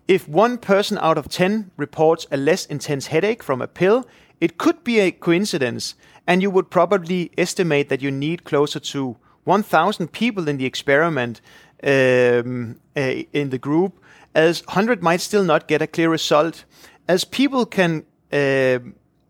[0.08, 4.08] if one person out of 10 reports a less intense headache from a pill,
[4.42, 5.96] it could be a coincidence,
[6.28, 9.16] and you would probably estimate that you need closer to
[9.46, 11.40] 1,000 people in the experiment
[11.84, 14.02] um, uh, in the group
[14.34, 16.66] as 100 might still not get a clear result,
[17.08, 18.80] as people can, uh,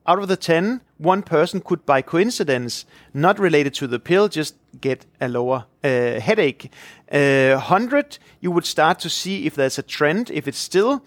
[0.06, 4.56] out of the 10, one person could by coincidence, not related to the pill, just
[4.80, 6.72] get a lower uh, headache.
[7.12, 11.04] Uh, 100, you would start to see if there's a trend, if it's still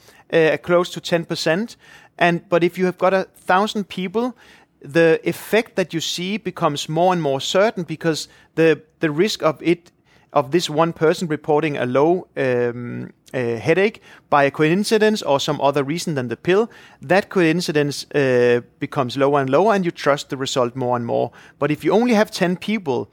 [0.62, 1.76] close to 10%.
[2.18, 4.36] And but if you have got a thousand people,
[4.80, 9.62] the effect that you see becomes more and more certain because the the risk of
[9.62, 9.90] it
[10.34, 15.60] of this one person reporting a low um, uh, headache by a coincidence or some
[15.60, 20.30] other reason than the pill, that coincidence uh, becomes lower and lower, and you trust
[20.30, 21.30] the result more and more.
[21.58, 23.08] But if you only have 10 people,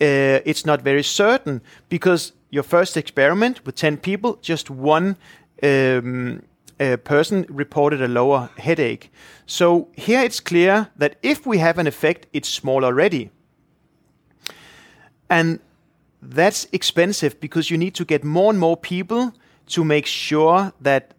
[0.00, 5.16] uh, it's not very certain because your first experiment with 10 people, just one
[5.62, 6.42] um,
[7.04, 9.12] person reported a lower headache.
[9.46, 13.30] So here it's clear that if we have an effect, it's small already.
[15.28, 15.60] And
[16.20, 19.32] that's expensive because you need to get more and more people
[19.66, 21.14] to make sure that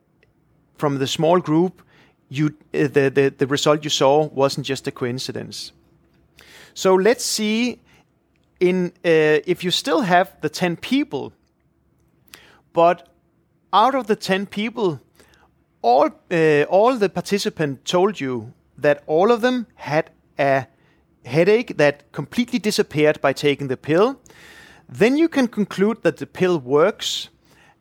[0.77, 1.81] from the small group,
[2.29, 5.71] you uh, the, the, the result you saw wasn't just a coincidence.
[6.73, 7.79] So let's see
[8.59, 11.33] in uh, if you still have the 10 people,
[12.71, 13.09] but
[13.71, 14.99] out of the 10 people,
[15.83, 20.09] all uh, all the participants told you that all of them had
[20.39, 20.65] a
[21.25, 24.19] headache that completely disappeared by taking the pill.
[24.89, 27.29] Then you can conclude that the pill works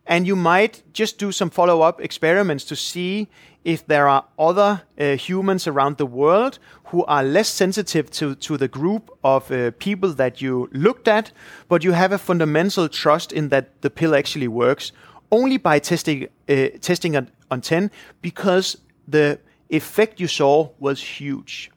[0.07, 3.29] and you might just do some follow up experiments to see
[3.65, 8.57] if there are other uh, humans around the world who are less sensitive to, to
[8.57, 11.31] the group of uh, people that you looked at,
[11.69, 14.93] but you have a fundamental trust in that the pill actually works
[15.31, 17.17] only by testing, uh, testing
[17.53, 17.91] on, on 10
[18.23, 19.39] because the
[19.69, 21.71] effect you saw was huge.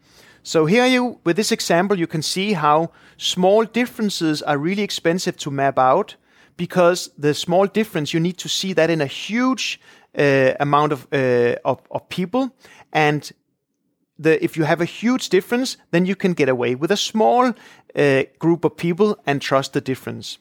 [0.44, 5.38] So here you, with this example, you can see how small differences are really expensive
[5.38, 6.16] to map out
[6.58, 9.80] because the small difference you need to see that in a huge
[10.18, 12.52] uh, amount of, uh, of, of people
[12.94, 13.32] and
[14.18, 17.54] the if you have a huge difference then you can get away with a small
[17.96, 20.40] uh, group of people and trust the difference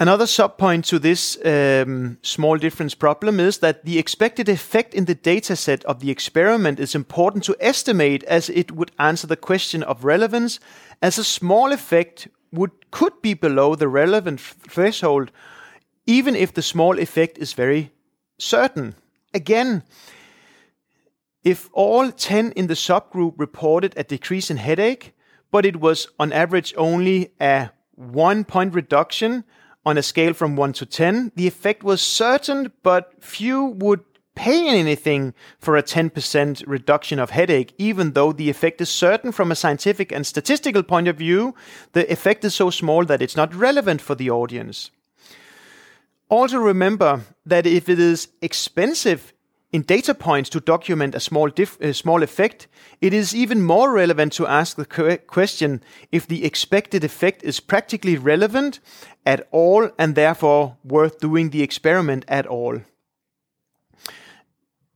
[0.00, 5.14] Another subpoint to this um, small difference problem is that the expected effect in the
[5.14, 10.04] dataset of the experiment is important to estimate as it would answer the question of
[10.04, 10.58] relevance,
[11.00, 15.30] as a small effect would could be below the relevant threshold,
[16.06, 17.92] even if the small effect is very
[18.38, 18.94] certain.
[19.32, 19.82] Again,
[21.44, 25.12] if all 10 in the subgroup reported a decrease in headache,
[25.50, 29.44] but it was on average only a one point reduction
[29.84, 34.00] on a scale from 1 to 10, the effect was certain, but few would
[34.34, 39.52] pay anything for a 10% reduction of headache, even though the effect is certain from
[39.52, 41.54] a scientific and statistical point of view,
[41.92, 44.90] the effect is so small that it's not relevant for the audience.
[46.28, 49.34] Also, remember that if it is expensive
[49.72, 51.50] in data points to document a small,
[51.92, 52.68] small effect,
[53.00, 58.18] it is even more relevant to ask the question if the expected effect is practically
[58.18, 58.80] relevant
[59.24, 62.82] at all and therefore worth doing the experiment at all.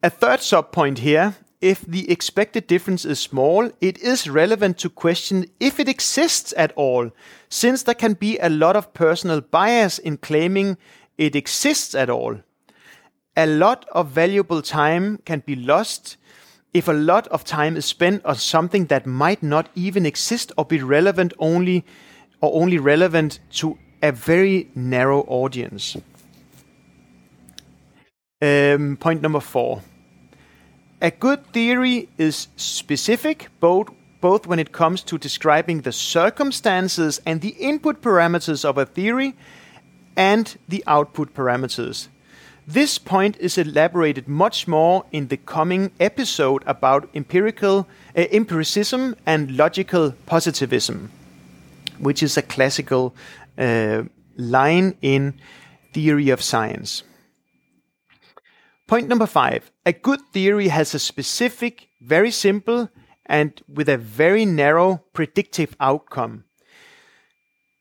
[0.03, 5.47] A third subpoint here if the expected difference is small, it is relevant to question
[5.59, 7.11] if it exists at all,
[7.49, 10.77] since there can be a lot of personal bias in claiming
[11.17, 12.37] it exists at all
[13.37, 16.17] a lot of valuable time can be lost
[16.73, 20.65] if a lot of time is spent on something that might not even exist or
[20.65, 21.85] be relevant only
[22.41, 25.97] or only relevant to a very narrow audience.
[28.43, 29.83] Um, point number four.
[31.01, 33.89] A good theory is specific both,
[34.21, 39.35] both when it comes to describing the circumstances and the input parameters of a theory
[40.17, 42.09] and the output parameters.
[42.69, 47.87] This point is elaborated much more in the coming episode about empirical
[48.17, 51.13] uh, empiricism and logical positivism,
[52.01, 53.15] which is a classical
[53.57, 54.03] uh,
[54.37, 55.35] line in
[55.93, 57.05] theory of science.
[58.89, 62.91] Point number five a good theory has a specific, very simple,
[63.27, 66.43] and with a very narrow predictive outcome.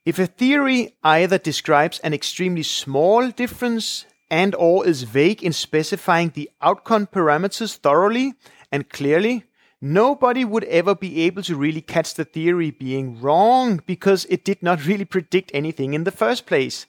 [0.04, 6.30] If a theory either describes an extremely small difference and or is vague in specifying
[6.30, 8.34] the outcome parameters thoroughly
[8.72, 9.44] and clearly,
[9.80, 14.62] nobody would ever be able to really catch the theory being wrong because it did
[14.62, 16.86] not really predict anything in the first place.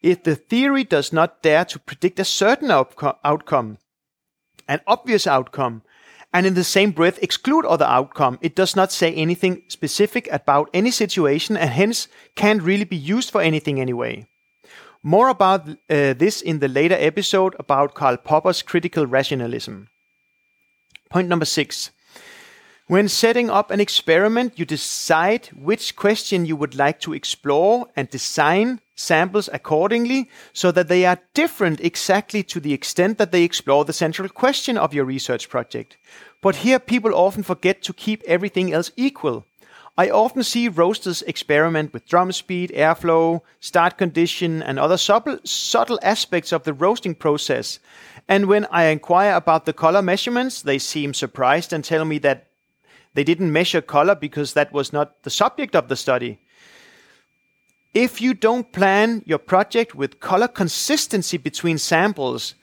[0.00, 3.78] If the theory does not dare to predict a certain outcome,
[4.68, 5.82] an obvious outcome,
[6.32, 10.70] and in the same breath exclude other outcome, it does not say anything specific about
[10.72, 14.28] any situation and hence can't really be used for anything anyway.
[15.02, 15.74] More about uh,
[16.14, 19.88] this in the later episode about Karl Popper's critical rationalism.
[21.08, 21.90] Point number six.
[22.88, 28.08] When setting up an experiment, you decide which question you would like to explore and
[28.08, 33.84] design samples accordingly so that they are different exactly to the extent that they explore
[33.84, 35.98] the central question of your research project.
[36.40, 39.44] But here people often forget to keep everything else equal.
[39.98, 45.98] I often see roasters experiment with drum speed, airflow, start condition, and other subtle, subtle
[46.04, 47.80] aspects of the roasting process.
[48.28, 52.46] And when I inquire about the color measurements, they seem surprised and tell me that
[53.14, 56.38] they didn't measure color because that was not the subject of the study.
[57.92, 62.54] If you don't plan your project with color consistency between samples,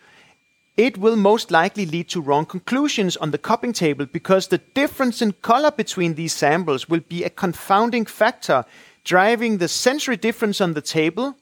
[0.78, 5.22] it will most likely lead to wrong conclusions on the cupping table because the difference
[5.22, 8.66] in color between these samples will be a confounding factor
[9.04, 11.38] driving the sensory difference on the table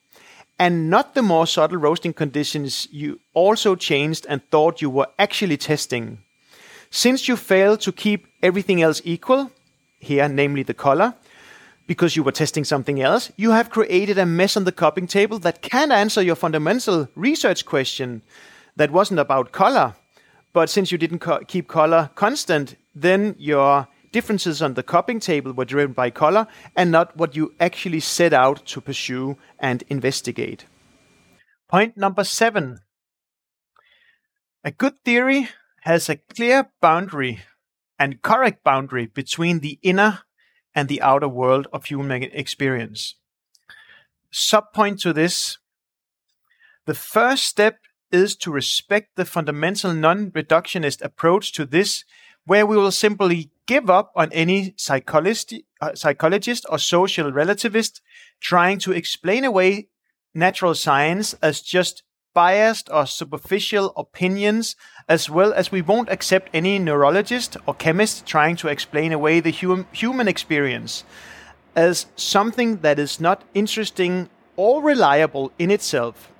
[0.59, 5.57] and not the more subtle roasting conditions you also changed and thought you were actually
[5.57, 6.19] testing.
[6.91, 9.51] Since you failed to keep everything else equal,
[9.99, 11.15] here namely the color,
[11.87, 15.39] because you were testing something else, you have created a mess on the cupping table
[15.39, 18.21] that can't answer your fundamental research question
[18.75, 19.95] that wasn't about color.
[20.53, 25.51] But since you didn't co- keep color constant, then your differences on the cupping table
[25.53, 30.65] were driven by color and not what you actually set out to pursue and investigate.
[31.67, 32.79] Point number seven.
[34.63, 35.49] A good theory
[35.81, 37.41] has a clear boundary
[37.99, 40.19] and correct boundary between the inner
[40.75, 43.15] and the outer world of human experience.
[44.31, 45.57] Subpoint to this
[46.85, 47.79] the first step
[48.13, 52.05] is to respect the fundamental non reductionist approach to this,
[52.45, 57.99] where we will simply give up on any psychologist, uh, psychologist or social relativist
[58.39, 59.87] trying to explain away
[60.33, 62.03] natural science as just
[62.33, 64.75] biased or superficial opinions,
[65.07, 69.51] as well as we won't accept any neurologist or chemist trying to explain away the
[69.51, 71.03] hum- human experience
[71.75, 76.32] as something that is not interesting or reliable in itself.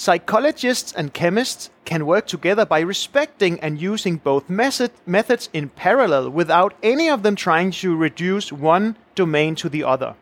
[0.00, 6.30] Psychologists and chemists can work together by respecting and using both method, methods in parallel
[6.30, 10.14] without any of them trying to reduce one domain to the other.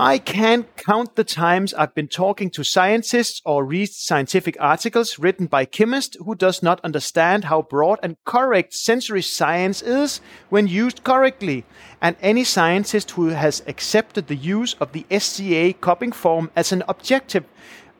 [0.00, 5.46] I can't count the times I've been talking to scientists or read scientific articles written
[5.46, 11.02] by chemists who does not understand how broad and correct sensory science is when used
[11.02, 11.64] correctly,
[12.00, 16.84] and any scientist who has accepted the use of the SCA cupping form as an
[16.86, 17.44] objective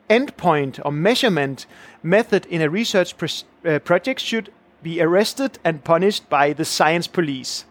[0.09, 1.65] endpoint or measurement
[2.03, 3.13] method in a research
[3.65, 4.51] uh, project should
[4.81, 7.65] be arrested and punished by the science police.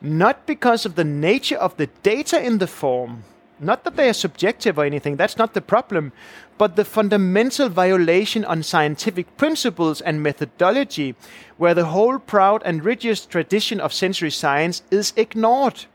[0.00, 3.24] Not because of the nature of the data in the form,
[3.60, 6.12] Not that they are subjective or anything, that's not the problem,
[6.58, 11.14] but the fundamental violation on scientific principles and methodology,
[11.56, 15.86] where the whole proud and rigorous tradition of sensory science is ignored.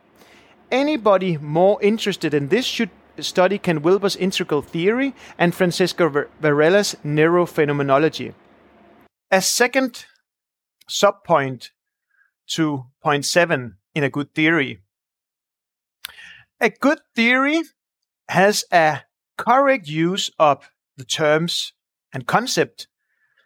[0.72, 2.90] Anybody more interested in this should
[3.20, 6.10] study Ken Wilber's integral theory and Francisco
[6.42, 8.34] Varela's neurophenomenology.
[9.32, 10.06] A second
[10.90, 11.70] subpoint
[12.48, 14.80] to point seven in a good theory.
[16.60, 17.64] A good theory
[18.30, 19.02] has a
[19.38, 21.74] correct use of the terms
[22.14, 22.88] and concept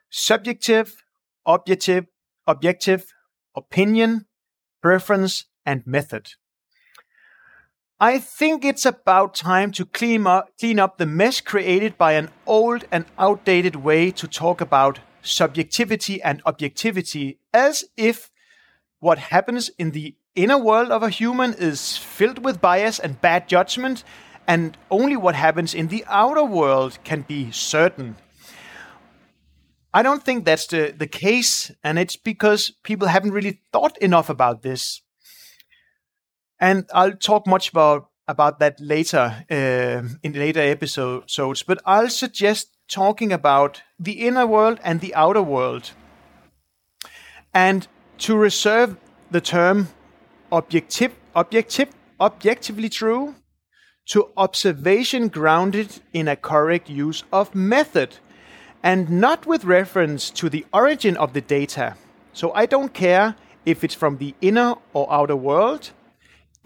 [0.10, 1.04] subjective,
[1.46, 2.06] objective,
[2.46, 3.14] objective,
[3.56, 4.26] opinion,
[4.82, 6.34] preference, and method.
[8.00, 12.30] I think it's about time to clean up, clean up the mess created by an
[12.46, 18.30] old and outdated way to talk about subjectivity and objectivity as if
[19.00, 23.50] what happens in the inner world of a human is filled with bias and bad
[23.50, 24.04] judgment,
[24.48, 28.16] and only what happens in the outer world can be certain.
[29.92, 34.30] I don't think that's the, the case, and it's because people haven't really thought enough
[34.30, 35.02] about this.
[36.60, 41.64] And I'll talk much about about that later uh, in later episodes.
[41.64, 45.92] But I'll suggest talking about the inner world and the outer world,
[47.54, 47.88] and
[48.20, 48.98] to reserve
[49.32, 49.90] the term
[50.52, 51.90] objective, objective,
[52.20, 53.36] objectively true
[54.08, 58.18] to observation grounded in a correct use of method
[58.82, 61.96] and not with reference to the origin of the data.
[62.32, 63.36] So I don't care
[63.66, 65.92] if it's from the inner or outer world.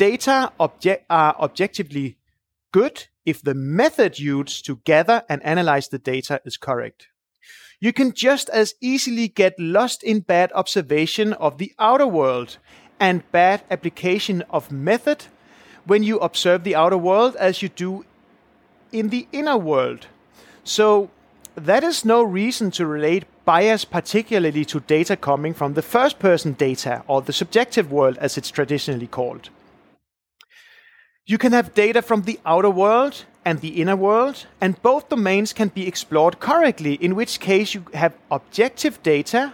[0.01, 2.17] Data object, are objectively
[2.71, 7.09] good if the method used to gather and analyze the data is correct.
[7.79, 12.57] You can just as easily get lost in bad observation of the outer world
[12.99, 15.25] and bad application of method
[15.85, 18.03] when you observe the outer world as you do
[18.91, 20.07] in the inner world.
[20.63, 21.11] So
[21.53, 26.53] that is no reason to relate bias particularly to data coming from the first person
[26.53, 29.51] data or the subjective world as it's traditionally called.
[31.31, 35.53] You can have data from the outer world and the inner world, and both domains
[35.53, 39.53] can be explored correctly, in which case you have objective data,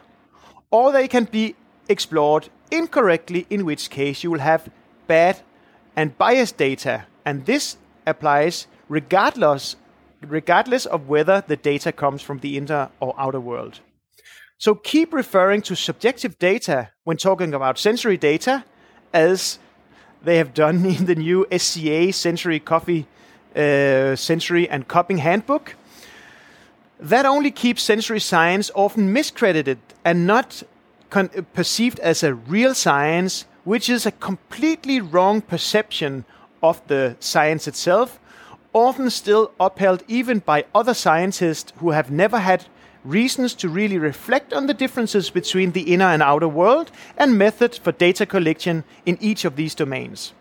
[0.71, 1.53] or they can be
[1.87, 4.71] explored incorrectly, in which case you will have
[5.05, 5.41] bad
[5.95, 7.05] and biased data.
[7.23, 9.75] And this applies regardless,
[10.21, 13.81] regardless of whether the data comes from the inner or outer world.
[14.57, 18.65] So keep referring to subjective data when talking about sensory data,
[19.13, 19.59] as
[20.23, 23.07] they have done in the new SCA Sensory Coffee
[23.55, 25.75] uh, Sensory and Cupping Handbook.
[26.99, 30.63] That only keeps sensory science often miscredited and not
[31.53, 36.25] perceived as a real science, which is a completely wrong perception
[36.63, 38.19] of the science itself,
[38.73, 42.65] often still upheld even by other scientists who have never had
[43.03, 47.77] reasons to really reflect on the differences between the inner and outer world and methods
[47.77, 50.33] for data collection in each of these domains.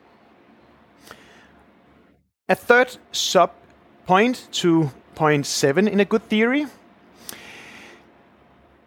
[2.49, 3.53] A third sub
[4.07, 6.67] point to point seven in a good theory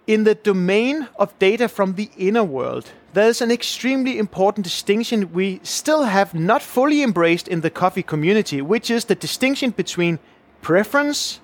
[0.09, 5.59] in the domain of data from the inner world, there's an extremely important distinction we
[5.61, 10.17] still have not fully embraced in the coffee community, which is the distinction between
[10.63, 11.39] preference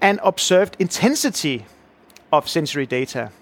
[0.00, 1.66] and observed intensity
[2.32, 3.32] of sensory data.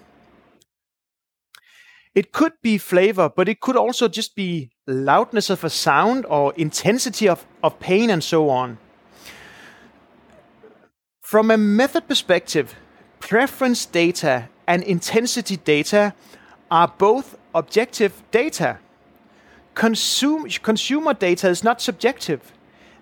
[2.15, 6.53] It could be flavor, but it could also just be loudness of a sound or
[6.55, 8.79] intensity of, of pain and so on.
[11.21, 12.73] From a method perspective,
[13.19, 16.15] preference data and intensity data
[16.71, 18.79] are both objective data.
[19.75, 22.51] Consume, consumer data is not subjective.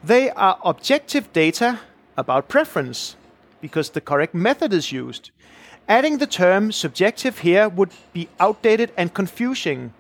[0.03, 1.80] They are objective data
[2.18, 3.16] about preference
[3.66, 5.32] because the correct method is used.
[5.88, 9.91] Adding the term subjective here would be outdated and confusing.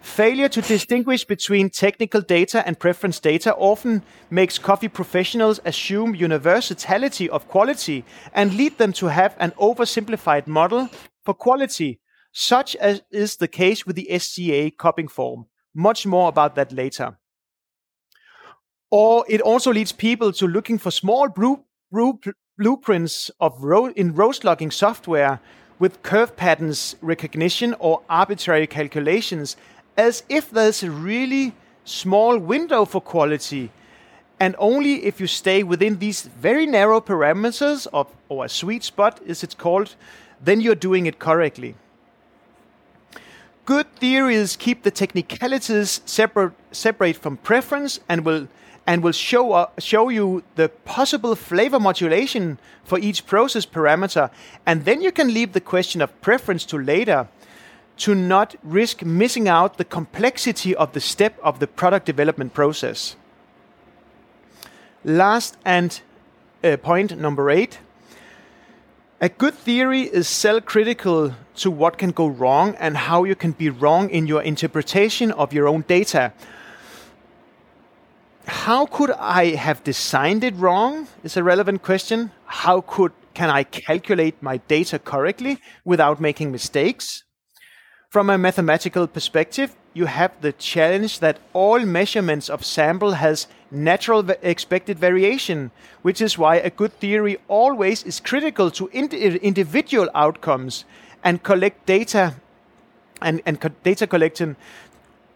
[0.00, 7.28] Failure to distinguish between technical data and preference data often makes coffee professionals assume universality
[7.28, 10.88] of quality and lead them to have an oversimplified model
[11.26, 12.00] for quality,
[12.32, 15.44] such as is the case with the SCA cupping form.
[15.74, 17.18] Much more about that later.
[18.90, 22.20] Or it also leads people to looking for small blue, blue,
[22.56, 23.64] blueprints of
[23.96, 25.40] in roast logging software
[25.78, 29.56] with curve patterns recognition or arbitrary calculations
[29.96, 31.52] as if there's a really
[31.84, 33.70] small window for quality.
[34.38, 39.20] And only if you stay within these very narrow parameters of, or a sweet spot,
[39.26, 39.94] as it's called,
[40.40, 41.74] then you're doing it correctly.
[43.64, 48.46] Good theories keep the technicalities separate, separate from preference and will
[48.86, 54.30] and will show, uh, show you the possible flavor modulation for each process parameter.
[54.66, 57.28] And then you can leave the question of preference to later
[57.96, 63.16] to not risk missing out the complexity of the step of the product development process.
[65.04, 66.00] Last and
[66.62, 67.78] uh, point number eight
[69.20, 73.52] a good theory is cell critical to what can go wrong and how you can
[73.52, 76.32] be wrong in your interpretation of your own data.
[78.46, 81.08] How could I have designed it wrong?
[81.22, 82.30] Is a relevant question.
[82.44, 87.24] How could can I calculate my data correctly without making mistakes?
[88.10, 94.28] From a mathematical perspective, you have the challenge that all measurements of sample has natural
[94.42, 95.72] expected variation,
[96.02, 100.84] which is why a good theory always is critical to ind individual outcomes
[101.24, 102.34] and collect data
[103.20, 104.56] and, and co data collection.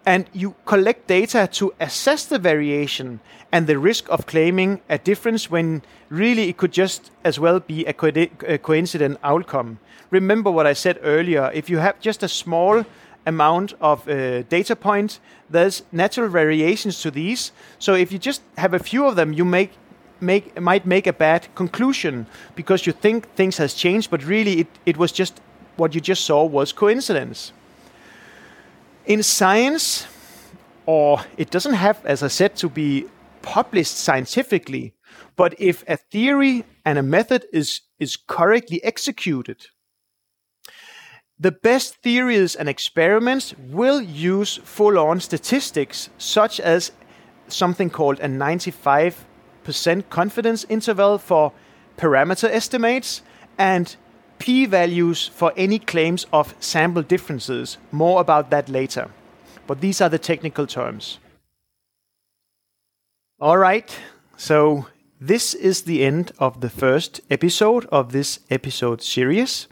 [0.09, 3.21] And you collect data to assess the variation
[3.53, 7.85] and the risk of claiming a difference when really it could just as well be
[7.85, 8.11] a, co
[8.47, 9.81] a coincident outcome.
[10.11, 12.87] Remember what I said earlier if you have just a small
[13.27, 15.21] amount of uh, data points.
[15.51, 17.53] There's natural variations to these.
[17.79, 19.73] So if you just have a few of them, you make
[20.21, 24.69] make might make a bad conclusion because you think things has changed, but really it,
[24.87, 25.43] it was just
[25.77, 27.53] what you just saw was coincidence.
[29.09, 30.07] In science,
[30.85, 33.07] or it doesn't have, as I said, to be
[33.41, 34.93] published scientifically,
[35.35, 39.69] but if a theory and a method is is correctly executed,
[41.41, 46.93] the best theories and experiments will use full on statistics, such as
[47.49, 49.15] something called a 95%
[50.11, 51.53] confidence interval for
[51.97, 53.23] parameter estimates
[53.57, 53.97] and
[54.39, 57.79] p values for any claims of sample differences.
[57.93, 59.11] More about that later.
[59.67, 61.19] But these are the technical terms.
[63.41, 63.97] All right,
[64.37, 64.87] so
[65.21, 69.69] this is the end of the first episode of this episode series.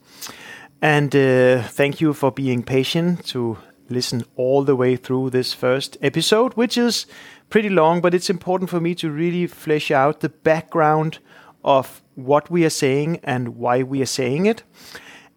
[0.82, 3.58] And uh, thank you for being patient to
[3.88, 7.06] listen all the way through this first episode, which is
[7.48, 11.18] pretty long, but it's important for me to really flesh out the background
[11.64, 14.64] of what we are saying and why we are saying it.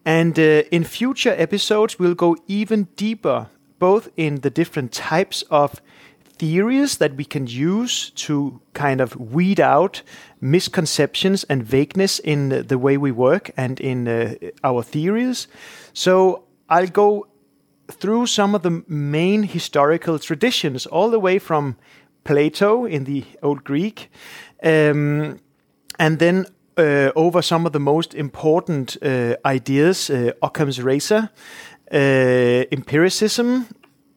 [0.04, 5.80] And uh, in future episodes, we'll go even deeper, both in the different types of
[6.38, 10.02] theories that we can use to kind of weed out
[10.40, 15.48] misconceptions and vagueness in the way we work and in uh, our theories.
[15.92, 17.26] So I'll go
[17.90, 21.76] through some of the main historical traditions, all the way from
[22.24, 24.10] Plato in the Old Greek,
[24.62, 25.40] um,
[25.98, 26.46] and then
[26.76, 31.30] uh, over some of the most important uh, ideas, uh, Occam's razor,
[31.92, 33.66] empiricism,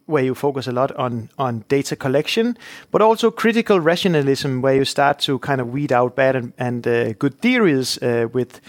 [0.06, 2.58] where you focus a lot on on data collection,
[2.92, 6.88] but also critical rationalism, where you start to kind of weed out bad and, and
[6.88, 8.62] uh, good theories uh, with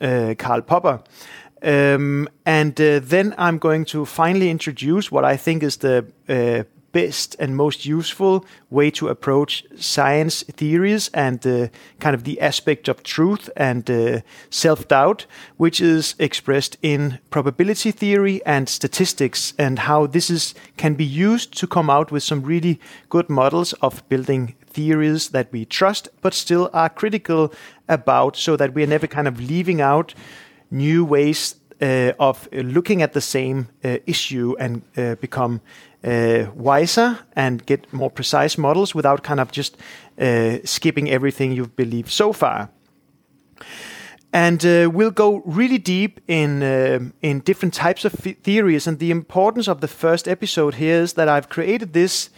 [0.00, 1.00] uh, Karl Popper.
[1.62, 6.64] Um, and uh, then I'm going to finally introduce what I think is the uh,
[6.92, 11.68] best and most useful way to approach science theories and uh,
[12.00, 14.20] kind of the aspect of truth and uh,
[14.50, 15.26] self doubt,
[15.56, 21.58] which is expressed in probability theory and statistics, and how this is can be used
[21.58, 22.78] to come out with some really
[23.08, 27.52] good models of building theories that we trust but still are critical
[27.88, 30.14] about, so that we are never kind of leaving out
[30.70, 35.60] new ways uh, of looking at the same uh, issue and uh, become
[36.04, 39.76] uh, wiser and get more precise models without kind of just
[40.20, 42.68] uh, skipping everything you've believed so far.
[44.32, 48.86] And uh, we'll go really deep in uh, in different types of theories.
[48.86, 52.30] And the importance of the first episode here is that I've created this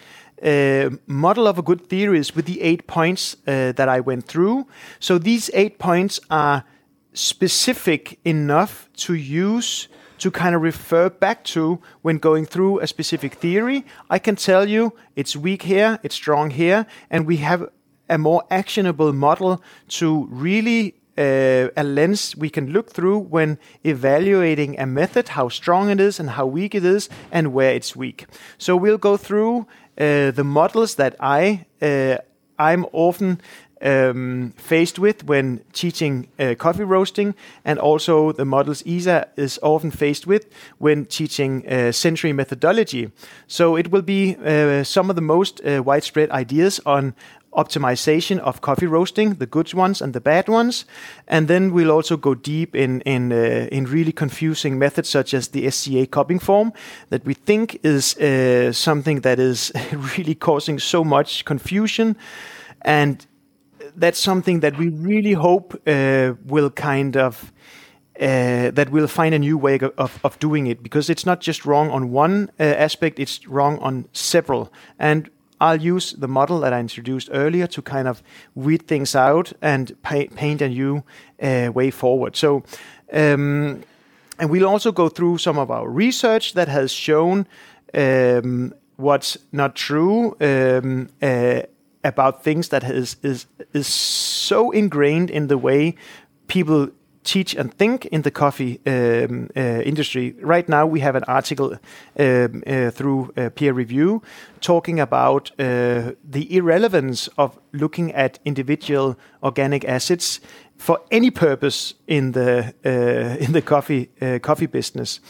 [0.42, 4.66] uh, model of a good theories with the eight points uh, that I went through.
[4.98, 6.64] So these eight points are
[7.12, 9.88] specific enough to use
[10.24, 13.84] to kind of refer back to when going through a specific theory.
[14.08, 17.68] I can tell you it's weak here, it's strong here, and we have
[18.08, 24.80] a more actionable model to really uh, a lens we can look through when evaluating
[24.80, 28.24] a method, how strong it is and how weak it is, and where it's weak.
[28.56, 29.66] So we'll go through
[29.98, 32.16] uh, the models that I uh,
[32.58, 33.40] I'm often
[33.84, 39.90] um, faced with when teaching uh, coffee roasting, and also the models Isa is often
[39.90, 40.46] faced with
[40.78, 43.10] when teaching uh, sensory methodology.
[43.46, 47.14] So it will be uh, some of the most uh, widespread ideas on
[47.54, 50.84] optimization of coffee roasting, the good ones and the bad ones,
[51.28, 55.48] and then we'll also go deep in in uh, in really confusing methods such as
[55.48, 56.72] the SCA cupping form
[57.10, 59.72] that we think is uh, something that is
[60.18, 62.16] really causing so much confusion
[62.82, 63.26] and
[63.96, 67.52] that's something that we really hope uh, will kind of
[68.20, 71.66] uh, that we'll find a new way of, of doing it because it's not just
[71.66, 74.72] wrong on one uh, aspect, it's wrong on several.
[75.00, 75.28] And
[75.60, 78.22] I'll use the model that I introduced earlier to kind of
[78.54, 81.02] weed things out and pa- paint a new
[81.42, 82.36] uh, way forward.
[82.36, 82.62] So,
[83.12, 83.82] um,
[84.38, 87.46] and we'll also go through some of our research that has shown
[87.94, 91.62] um, what's not true um, uh,
[92.04, 95.94] about things that is is is so ingrained in the way
[96.46, 96.88] people
[97.24, 100.34] teach and think in the coffee um, uh, industry.
[100.42, 101.72] Right now, we have an article
[102.18, 104.22] um, uh, through uh, peer review
[104.60, 110.40] talking about uh, the irrelevance of looking at individual organic acids
[110.76, 115.20] for any purpose in the uh, in the coffee uh, coffee business.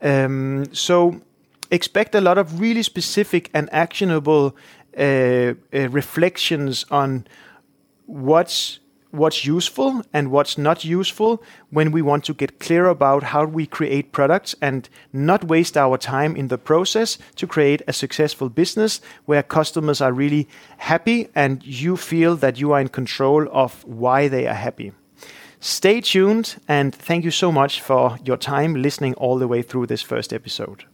[0.00, 1.20] Um, so
[1.70, 4.54] expect a lot of really specific and actionable
[4.96, 7.26] Uh, uh, reflections on
[8.04, 8.78] what's
[9.12, 13.66] what's useful and what's not useful when we want to get clear about how we
[13.66, 19.00] create products and not waste our time in the process to create a successful business
[19.26, 24.28] where customers are really happy and you feel that you are in control of why
[24.28, 24.92] they are happy.
[25.60, 29.86] Stay tuned and thank you so much for your time listening all the way through
[29.86, 30.84] this first episode.